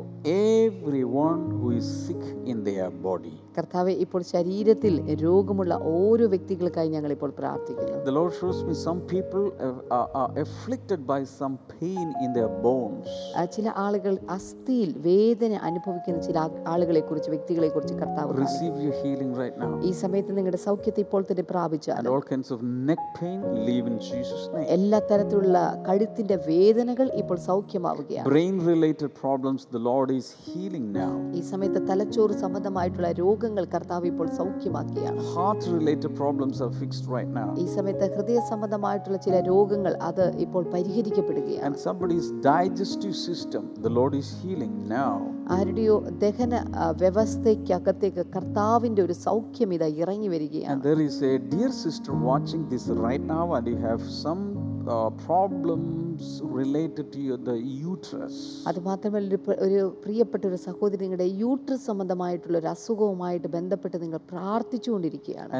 everyone 0.51 1.41
who 1.57 1.69
is 1.79 1.87
sick 2.05 2.23
in 2.45 2.59
their 2.63 2.89
body. 3.07 3.35
കർത്താവെ 3.55 3.93
ഇപ്പോൾ 4.03 4.21
ശരീരത്തിൽ 4.31 4.93
രോഗമുള്ള 5.21 5.73
ഓരോ 5.93 6.25
വ്യക്തികൾക്കായി 6.27 6.89
ഞങ്ങൾ 6.95 7.11
ഇപ്പോൾ 7.15 7.31
പ്രാർത്ഥിക്കുന്നു 7.37 7.93
The 8.05 8.15
Lord 8.17 8.33
shows 8.33 8.57
me 8.63 8.73
some 8.79 8.99
people 9.07 9.43
are, 9.91 10.09
are- 10.19 10.31
afflicted 10.43 11.01
by 11.07 11.19
some 11.33 11.55
pain 11.73 12.07
in 12.23 12.29
their 12.37 12.49
bones. 12.65 13.05
ചില 13.55 13.67
ആളുകൾ 13.85 14.13
അസ്ഥിയിൽ 14.35 14.89
വേദന 15.07 15.53
അനുഭവിക്കുന്ന 15.69 16.19
ചില 16.27 16.37
ആളുകളെ 16.73 17.01
കുറിച്ച് 17.09 17.29
വ്യക്തികളെ 17.29 17.69
കുറിച്ച് 17.69 17.95
കർത്താവ്. 18.01 18.31
Receive 18.41 18.75
your 18.85 18.95
healing 19.01 19.31
right 19.41 19.57
now. 19.57 19.71
ഈ 19.89 19.93
സമയത്ത് 20.03 20.33
നിങ്ങളുടെ 20.37 20.61
സൗഖ്യത്തെ 20.67 21.03
ഇപ്പോൾ 21.05 21.23
തന്നെ 21.29 21.45
പ്രാപിച്ചാൽ 21.53 22.01
And 22.01 22.11
all 22.15 22.25
kinds 22.31 22.51
of 22.51 22.59
neck 22.89 23.03
pain, 23.19 23.39
leave 23.69 23.87
in 23.91 23.97
Jesus' 24.09 24.45
name. 24.53 24.67
എല്ലാ 24.77 25.01
തരത്തിലുള്ള 25.11 25.57
കഴുത്തിന്റെ 25.87 26.37
വേദനകൾ 26.49 27.07
ഇപ്പോൾ 27.21 27.39
സൗഖ്യമാവുകയാണ് 27.49 28.27
Brain 28.29 28.55
related 28.71 29.09
problems, 29.23 29.61
the 29.71 29.83
Lord 29.89 30.11
is 30.11 30.27
healing 30.45 30.87
now. 30.93 31.11
ഈ 31.39 31.43
സമയത്ത് 31.51 31.81
തലച്ചോറ് 31.89 32.35
സംബന്ധമായിട്ടുള്ള 32.43 33.07
രോഗങ്ങൾ 33.45 33.65
കർത്താവ് 33.73 34.05
ഇപ്പോൾ 34.11 34.27
സൗഖ്യമാക്കിയാണ്. 34.37 35.19
Heart 35.33 35.65
related 35.73 36.11
problems 36.19 36.59
are 36.65 36.69
fixed 36.79 37.09
right 37.15 37.33
now 37.37 37.47
ഈ 37.63 37.65
സമയത്ത് 37.75 38.05
ഹൃദയ 38.15 38.39
സംബന്ധമായിട്ടുള്ള 38.51 39.17
ചില 39.25 39.35
രോഗങ്ങൾ 39.51 39.93
അത് 40.09 40.25
ഇപ്പോൾ 40.45 40.63
പരിഹരിക്കപ്പെടുകയാണ്. 40.73 41.63
And 41.67 41.81
somebody's 41.87 42.31
digestive 42.49 43.17
system 43.27 43.65
the 43.85 43.91
Lord 43.99 44.19
is 44.21 44.33
healing 44.43 44.79
now 44.95 45.11
ആരുടെയോ 45.57 45.95
ദഹന 46.25 46.55
വ്യവസ്ഥയ്ക്കകത്തേക്ക് 47.03 48.25
കർത്താവിന്റെ 48.35 49.03
ഒരു 49.07 49.17
സൗഖ്യം 49.27 49.71
ഇതാ 49.77 49.89
ഇറങ്ങി 50.03 50.29
വരികയാണ്. 50.35 50.71
And 50.73 50.85
there 50.89 51.01
is 51.07 51.21
a 51.31 51.35
dear 51.55 51.73
sister 51.83 52.15
watching 52.29 52.67
this 52.75 52.97
right 53.07 53.29
now 53.35 53.45
and 53.59 53.71
you 53.73 53.79
have 53.87 54.09
some 54.23 54.39
problems 55.25 56.31
related 56.57 57.05
to 57.13 57.19
your 57.27 57.39
the 57.47 57.53
uterus 57.83 58.41
അത് 58.69 58.79
മാത്രമല്ല 58.87 59.37
ഒരു 59.65 59.79
പ്രിയപ്പെട്ട 60.03 60.43
ഒരു 60.49 60.59
സഹോദരിയുടെ 60.65 61.27
യൂട്രസ് 61.43 61.85
സംബന്ധമായിട്ടുള്ള 61.89 62.57
ഒരു 62.61 62.69
അസുഖവുമായി 62.73 63.34
അസുഖവുമായിട്ട് 63.35 63.49
ബന്ധപ്പെട്ട് 63.59 63.97
നിങ്ങൾ 64.03 64.19
പ്രാർത്ഥിച്ചുകൊണ്ടിരിക്കുകയാണ്. 64.33 65.51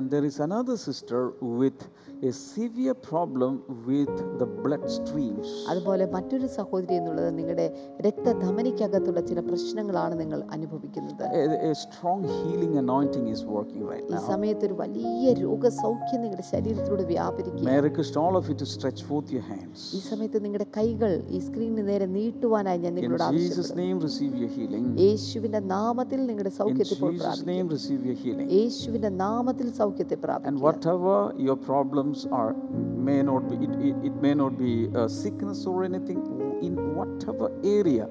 Sister 0.87 1.21
with 1.59 1.81
a 2.22 2.32
severe 2.44 2.94
problem 3.04 3.52
with 3.88 4.10
the 4.40 4.48
blood 4.58 4.84
streams. 4.90 5.48
അതുപോലെ 5.70 6.04
മറ്റൊരു 6.14 6.48
സഹോദരി 6.56 6.94
എന്നുള്ളത് 7.00 7.30
നിങ്ങളുടെ 7.38 7.66
രക്തധമനിക്കകത്തുള്ള 8.06 9.20
ചില 9.28 9.40
പ്രശ്നങ്ങളാണ് 9.46 10.14
നിങ്ങൾ 10.20 10.40
അനുഭവിക്കുന്നത് 10.54 11.22
A, 11.32 11.42
a 11.70 11.74
strong 11.76 12.20
healing 12.36 12.74
anointing 12.76 13.26
is 13.28 13.42
working 13.48 13.82
right 13.92 14.04
ഈ 14.04 14.14
now. 14.14 14.22
സമയത്ത് 14.30 14.64
ഒരു 14.68 14.76
വലിയ 14.82 15.32
രോഗസൗഖ്യം 15.44 16.20
നിങ്ങളുടെ 16.24 16.46
ശരീരത്തിലൂടെ 16.52 17.06
വ്യാപരിക്കുക 17.12 17.64
May 17.68 17.76
I 17.78 17.84
request 17.88 18.14
all 18.22 18.36
of 18.40 18.44
you 18.50 18.56
to 18.56 18.68
stretch 18.74 19.02
forth 19.08 19.30
your 19.36 19.44
hands. 19.50 19.78
ഈ 19.98 20.02
സമയത്ത് 20.10 20.40
നിങ്ങളുടെ 20.46 20.68
കൈകൾ 20.78 21.12
ഈ 21.30 21.40
സ്ക്രീനിന് 21.46 21.84
നേരെ 21.90 22.08
നീട്ടുവാനായി 22.18 22.80
ഞാൻ 22.84 22.92
In 22.92 22.98
നിങ്ങളോട് 22.98 23.24
Jesus' 23.24 23.30
ആവശ്യപ്പെടുന്നു 23.30 23.80
name, 23.82 23.98
receive 24.08 24.34
your 24.42 24.52
healing. 24.56 24.86
യേശുവിന്റെ 25.04 25.62
നാമത്തിൽ 25.74 26.20
നിങ്ങളുടെ 26.30 26.52
In 26.52 26.58
സൗഖ്യത്തെ 26.60 26.94
ഇപ്പോൾ 26.96 27.10
Jesus' 27.10 27.24
പ്രാപിക്കുക 27.24 27.50
name, 27.52 27.66
receive 27.76 28.02
your 28.10 28.18
healing. 28.24 28.48
യേശുവിന്റെ 28.58 29.12
നാമത്തിൽ 29.24 29.68
സൗഖ്യത്തെ 29.80 30.16
And 30.16 30.24
പ്രാപിക്കുക 30.26 30.64
whatever 30.68 31.16
your 31.48 31.58
problems 32.05 32.27
are, 32.31 32.53
may 32.99 33.21
not 33.23 33.49
be 33.49 33.55
it, 33.57 33.73
it, 33.81 33.95
it 34.03 34.15
may 34.17 34.33
not 34.35 34.57
be 34.57 34.89
a 34.95 35.09
sickness 35.11 35.65
or 35.65 35.83
anything. 35.83 36.21
In 36.61 36.95
whatever 36.95 37.51
area, 37.63 38.07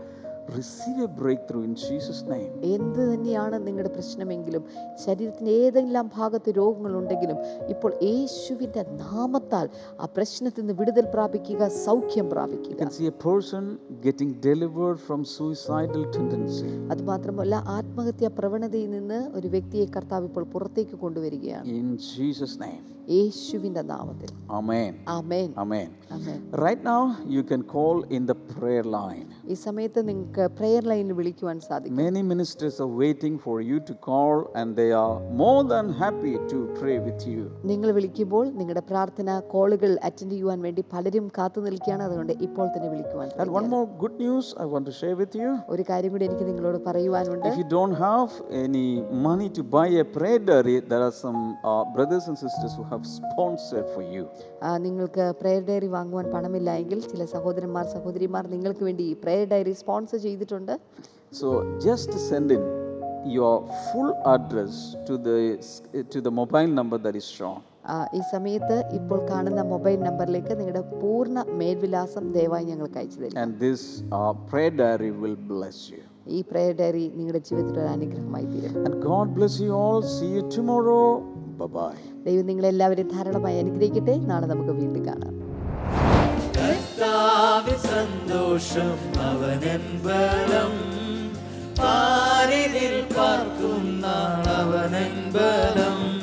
receive 0.48 0.98
a 1.00 1.08
breakthrough 1.10 1.62
in 1.64 1.74
Jesus' 1.76 2.22
name. 2.24 2.50
എന്ത് 2.72 3.00
തന്നെയാണ് 3.10 3.56
നിങ്ങളുടെ 3.66 3.90
പ്രശ്നമെങ്കിലും 3.96 4.62
ശരീരത്തിന് 5.04 5.52
ഏതെല്ലാം 5.60 6.06
ഭാഗത്ത് 6.16 6.50
രോഗങ്ങളുണ്ടെങ്കിലും 6.58 7.38
ഇപ്പോൾ 7.74 7.92
യേശുവിന്റെ 8.08 8.82
നാമത്താൽ 9.04 9.68
ആ 10.02 10.08
പ്രശ്നത്തിൽ 10.16 10.62
നിന്ന് 10.62 10.76
വിടുതൽ 10.80 11.06
പ്രാപിക്കുക 11.14 11.68
സൗഖ്യം 11.86 12.26
You 12.26 12.32
പ്രാപിക്കുക 12.34 12.78
can 12.82 12.92
see 12.98 13.08
a 13.14 13.16
person 13.28 13.64
getting 14.06 14.32
delivered 14.48 15.00
from 15.06 15.22
suicidal 15.36 16.04
tendency. 16.18 16.72
അതുമാത്രമല്ല 16.94 17.62
ആത്മഹത്യാ 17.78 18.30
പ്രവണതയിൽ 18.40 18.90
നിന്ന് 18.96 19.20
ഒരു 19.38 19.50
വ്യക്തിയെ 19.56 19.86
കർത്താവ് 19.96 20.28
ഇപ്പോൾ 20.30 20.46
പുറത്തേക്ക് 20.56 20.98
കൊണ്ടുവരികയാണ് 21.06 21.66
In 21.80 21.88
Jesus' 22.10 22.56
name. 22.66 22.84
യേശുവിൻ്റെ 23.13 23.83
നാമത്തിൽ 23.91 24.29
Amen. 24.57 24.91
Amen 25.15 25.49
Amen. 25.63 25.89
Amen 26.13 26.37
Right 26.63 26.81
now, 26.83 27.01
you 27.35 27.41
can 27.43 27.61
call 27.73 27.97
in 28.17 28.23
the 28.25 28.35
prayer 28.51 28.83
line. 28.95 29.25
ഈ 29.51 29.55
സമയത്ത് 29.63 29.99
നിങ്ങൾക്ക് 30.09 30.43
പ്രെയർ 30.57 30.83
ലൈനിൽ 30.91 31.13
വിളിക്കുവാൻ 31.19 31.57
സാധിക്കും 31.67 31.99
Many 32.01 32.21
ministers 32.31 32.75
are 32.83 32.91
waiting 33.01 33.35
for 33.45 33.55
you 33.69 33.77
to 33.89 33.93
call, 34.07 34.35
and 34.59 34.69
they 34.81 34.89
are 35.01 35.13
more 35.41 35.61
than 35.73 35.85
happy 36.01 36.33
to 36.51 36.57
pray 36.79 36.97
with 37.07 37.23
you. 37.31 37.43
നിങ്ങൾ 37.71 37.91
വിളിക്കുമ്പോൾ 37.97 38.45
നിങ്ങളുടെ 38.59 38.83
പ്രാർത്ഥന 38.91 39.37
കോളുകൾ 39.55 39.91
അറ്റൻഡ് 40.09 40.33
ചെയ്യുവാൻ 40.35 40.59
വേണ്ടി 40.67 40.83
പലരും 40.93 41.27
കാത്തു 41.37 41.65
നിൽക്കുകയാണ് 41.67 42.03
അതുകൊണ്ട് 42.07 42.33
ഇപ്പോൾ 42.47 42.67
തന്നെ 42.75 42.89
വിളിക്കുവാൻ 42.93 43.27
And 43.27 43.37
one 43.37 43.47
തുടങ്ങിയാൽ. 43.49 43.73
more 43.75 43.87
good 44.03 44.17
news 44.25 44.45
I 44.57 44.69
want 44.73 44.85
to 44.85 44.95
share 45.01 45.17
with 45.23 45.35
you. 45.41 45.49
ഒരു 45.75 45.85
കാര്യം 45.91 46.13
കൂടി 46.15 46.27
എനിക്ക് 46.29 46.47
നിങ്ങളോട് 46.51 46.79
പറയുവാനുണ്ട് 46.89 47.49
If 47.53 47.59
you 47.63 47.69
don't 47.77 47.97
have 48.07 48.29
any 48.65 48.87
money 49.29 49.49
to 49.59 49.63
buy 49.77 49.87
a 49.97 50.07
prayer 50.17 50.41
diary, 50.43 50.77
there 50.91 51.03
are 51.03 51.15
some 51.25 51.41
uh, 51.65 51.83
brothers 51.95 52.25
and 52.29 52.37
sisters 52.37 52.73
who 52.77 52.85
have 52.85 52.92
sponsored 53.02 53.88
for 53.94 54.04
you. 54.14 54.24
നിങ്ങൾക്ക് 54.86 55.26
prayer 55.40 55.62
diary 55.64 55.88
വാങ്ങുവാൻ 55.88 56.26
പണമില്ല 56.30 56.70
എങ്കിൽ 56.74 57.00
ചില 57.12 57.24
സഹോദരന്മാർ 57.34 57.84
സഹോദരിമാർ 57.94 58.46
നിങ്ങൾക്ക് 58.48 58.84
വേണ്ടി 58.84 59.04
ഈ 59.12 59.16
പ്രെയർ 59.24 59.44
ഡയറി 59.48 59.74
സ്പോൺസർ 59.82 60.20
ചെയ്തിട്ടുണ്ട് 60.26 60.74
So 61.32 61.48
just 61.80 62.10
send 62.28 62.50
in 62.52 62.64
your 63.28 63.54
full 63.86 64.10
address 64.26 64.74
to 65.06 65.14
the 65.18 65.38
to 66.12 66.20
the 66.20 66.32
mobile 66.32 66.70
number 66.70 66.98
that 66.98 67.16
is 67.16 67.28
shown. 67.38 67.60
ഈ 68.14 68.20
സമയത്ത് 68.30 68.76
ഇപ്പോൾ 68.98 69.18
കാണുന്ന 69.30 69.62
മൊബൈൽ 69.72 69.96
നമ്പറിലേക്ക് 70.06 70.52
നിങ്ങളുടെ 70.60 70.82
പൂർണ 71.00 71.44
മേൽവിലാസം 71.60 72.24
ദയവായി 72.36 72.64
ഞങ്ങൾക്ക് 72.64 72.98
അയച്ചു 73.00 73.20
തരും 73.22 73.38
And 73.42 73.52
this 73.58 73.82
uh, 74.12 74.32
prayer 74.50 74.74
diary 74.80 75.10
will 75.22 75.38
bless 75.52 75.78
you. 75.90 76.02
ഈ 76.28 76.38
പ്രയർ 76.50 76.72
ഡയറി 76.74 77.04
നിങ്ങളുടെ 77.16 77.40
ജീവിതത്തിൽ 77.48 77.78
ഒരു 77.80 77.90
അനുഗ്രഹമായി 77.96 78.46
തീരും 78.52 78.84
And 78.86 78.94
God 79.02 79.28
bless 79.36 79.56
you 79.60 79.72
all. 79.82 80.00
See 80.14 80.30
you 80.36 80.44
tomorrow. 80.56 81.02
ദൈവം 82.26 82.46
നിങ്ങളെല്ലാവരും 82.46 83.08
ധാരാളമായി 83.08 83.58
അനുഗ്രഹിക്കട്ടെ. 83.58 84.16
നാളെ 84.16 84.46
നമുക്ക് 84.46 84.70
വീണ്ടും 84.70 85.06
കാണാം. 85.06 85.44
സന്തോഷം 87.76 89.20
അവനൻ 89.20 90.00
ബലം. 90.04 90.94
പാരിതിൽ 91.78 93.14
പാർക്കുന്ന 93.16 94.06
അവനൻ 94.46 95.32
ബലം. 95.32 96.20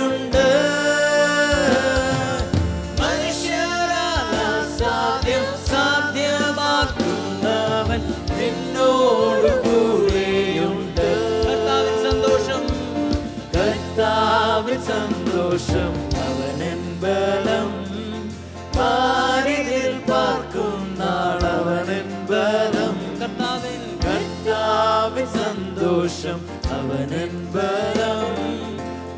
സന്തോഷം 26.34 26.42
അവനൻ 26.76 27.32
ബലം 27.54 28.30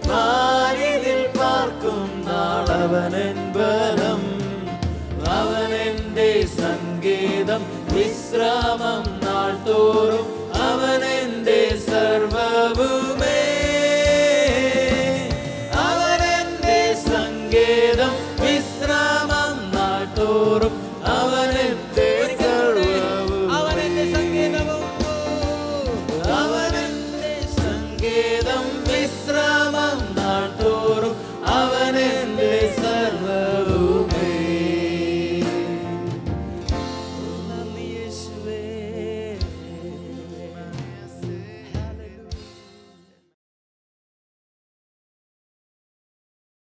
പാരിതിൽ 0.09 1.20
പാർക്കും 1.38 2.02
നാളവനൻ 2.26 3.38
ബലം 3.57 4.22
അവനെന്റെ 5.37 6.31
സംഗീതം 6.57 7.62
വിശ്രാമം 7.92 9.05
നാൾ 9.24 9.52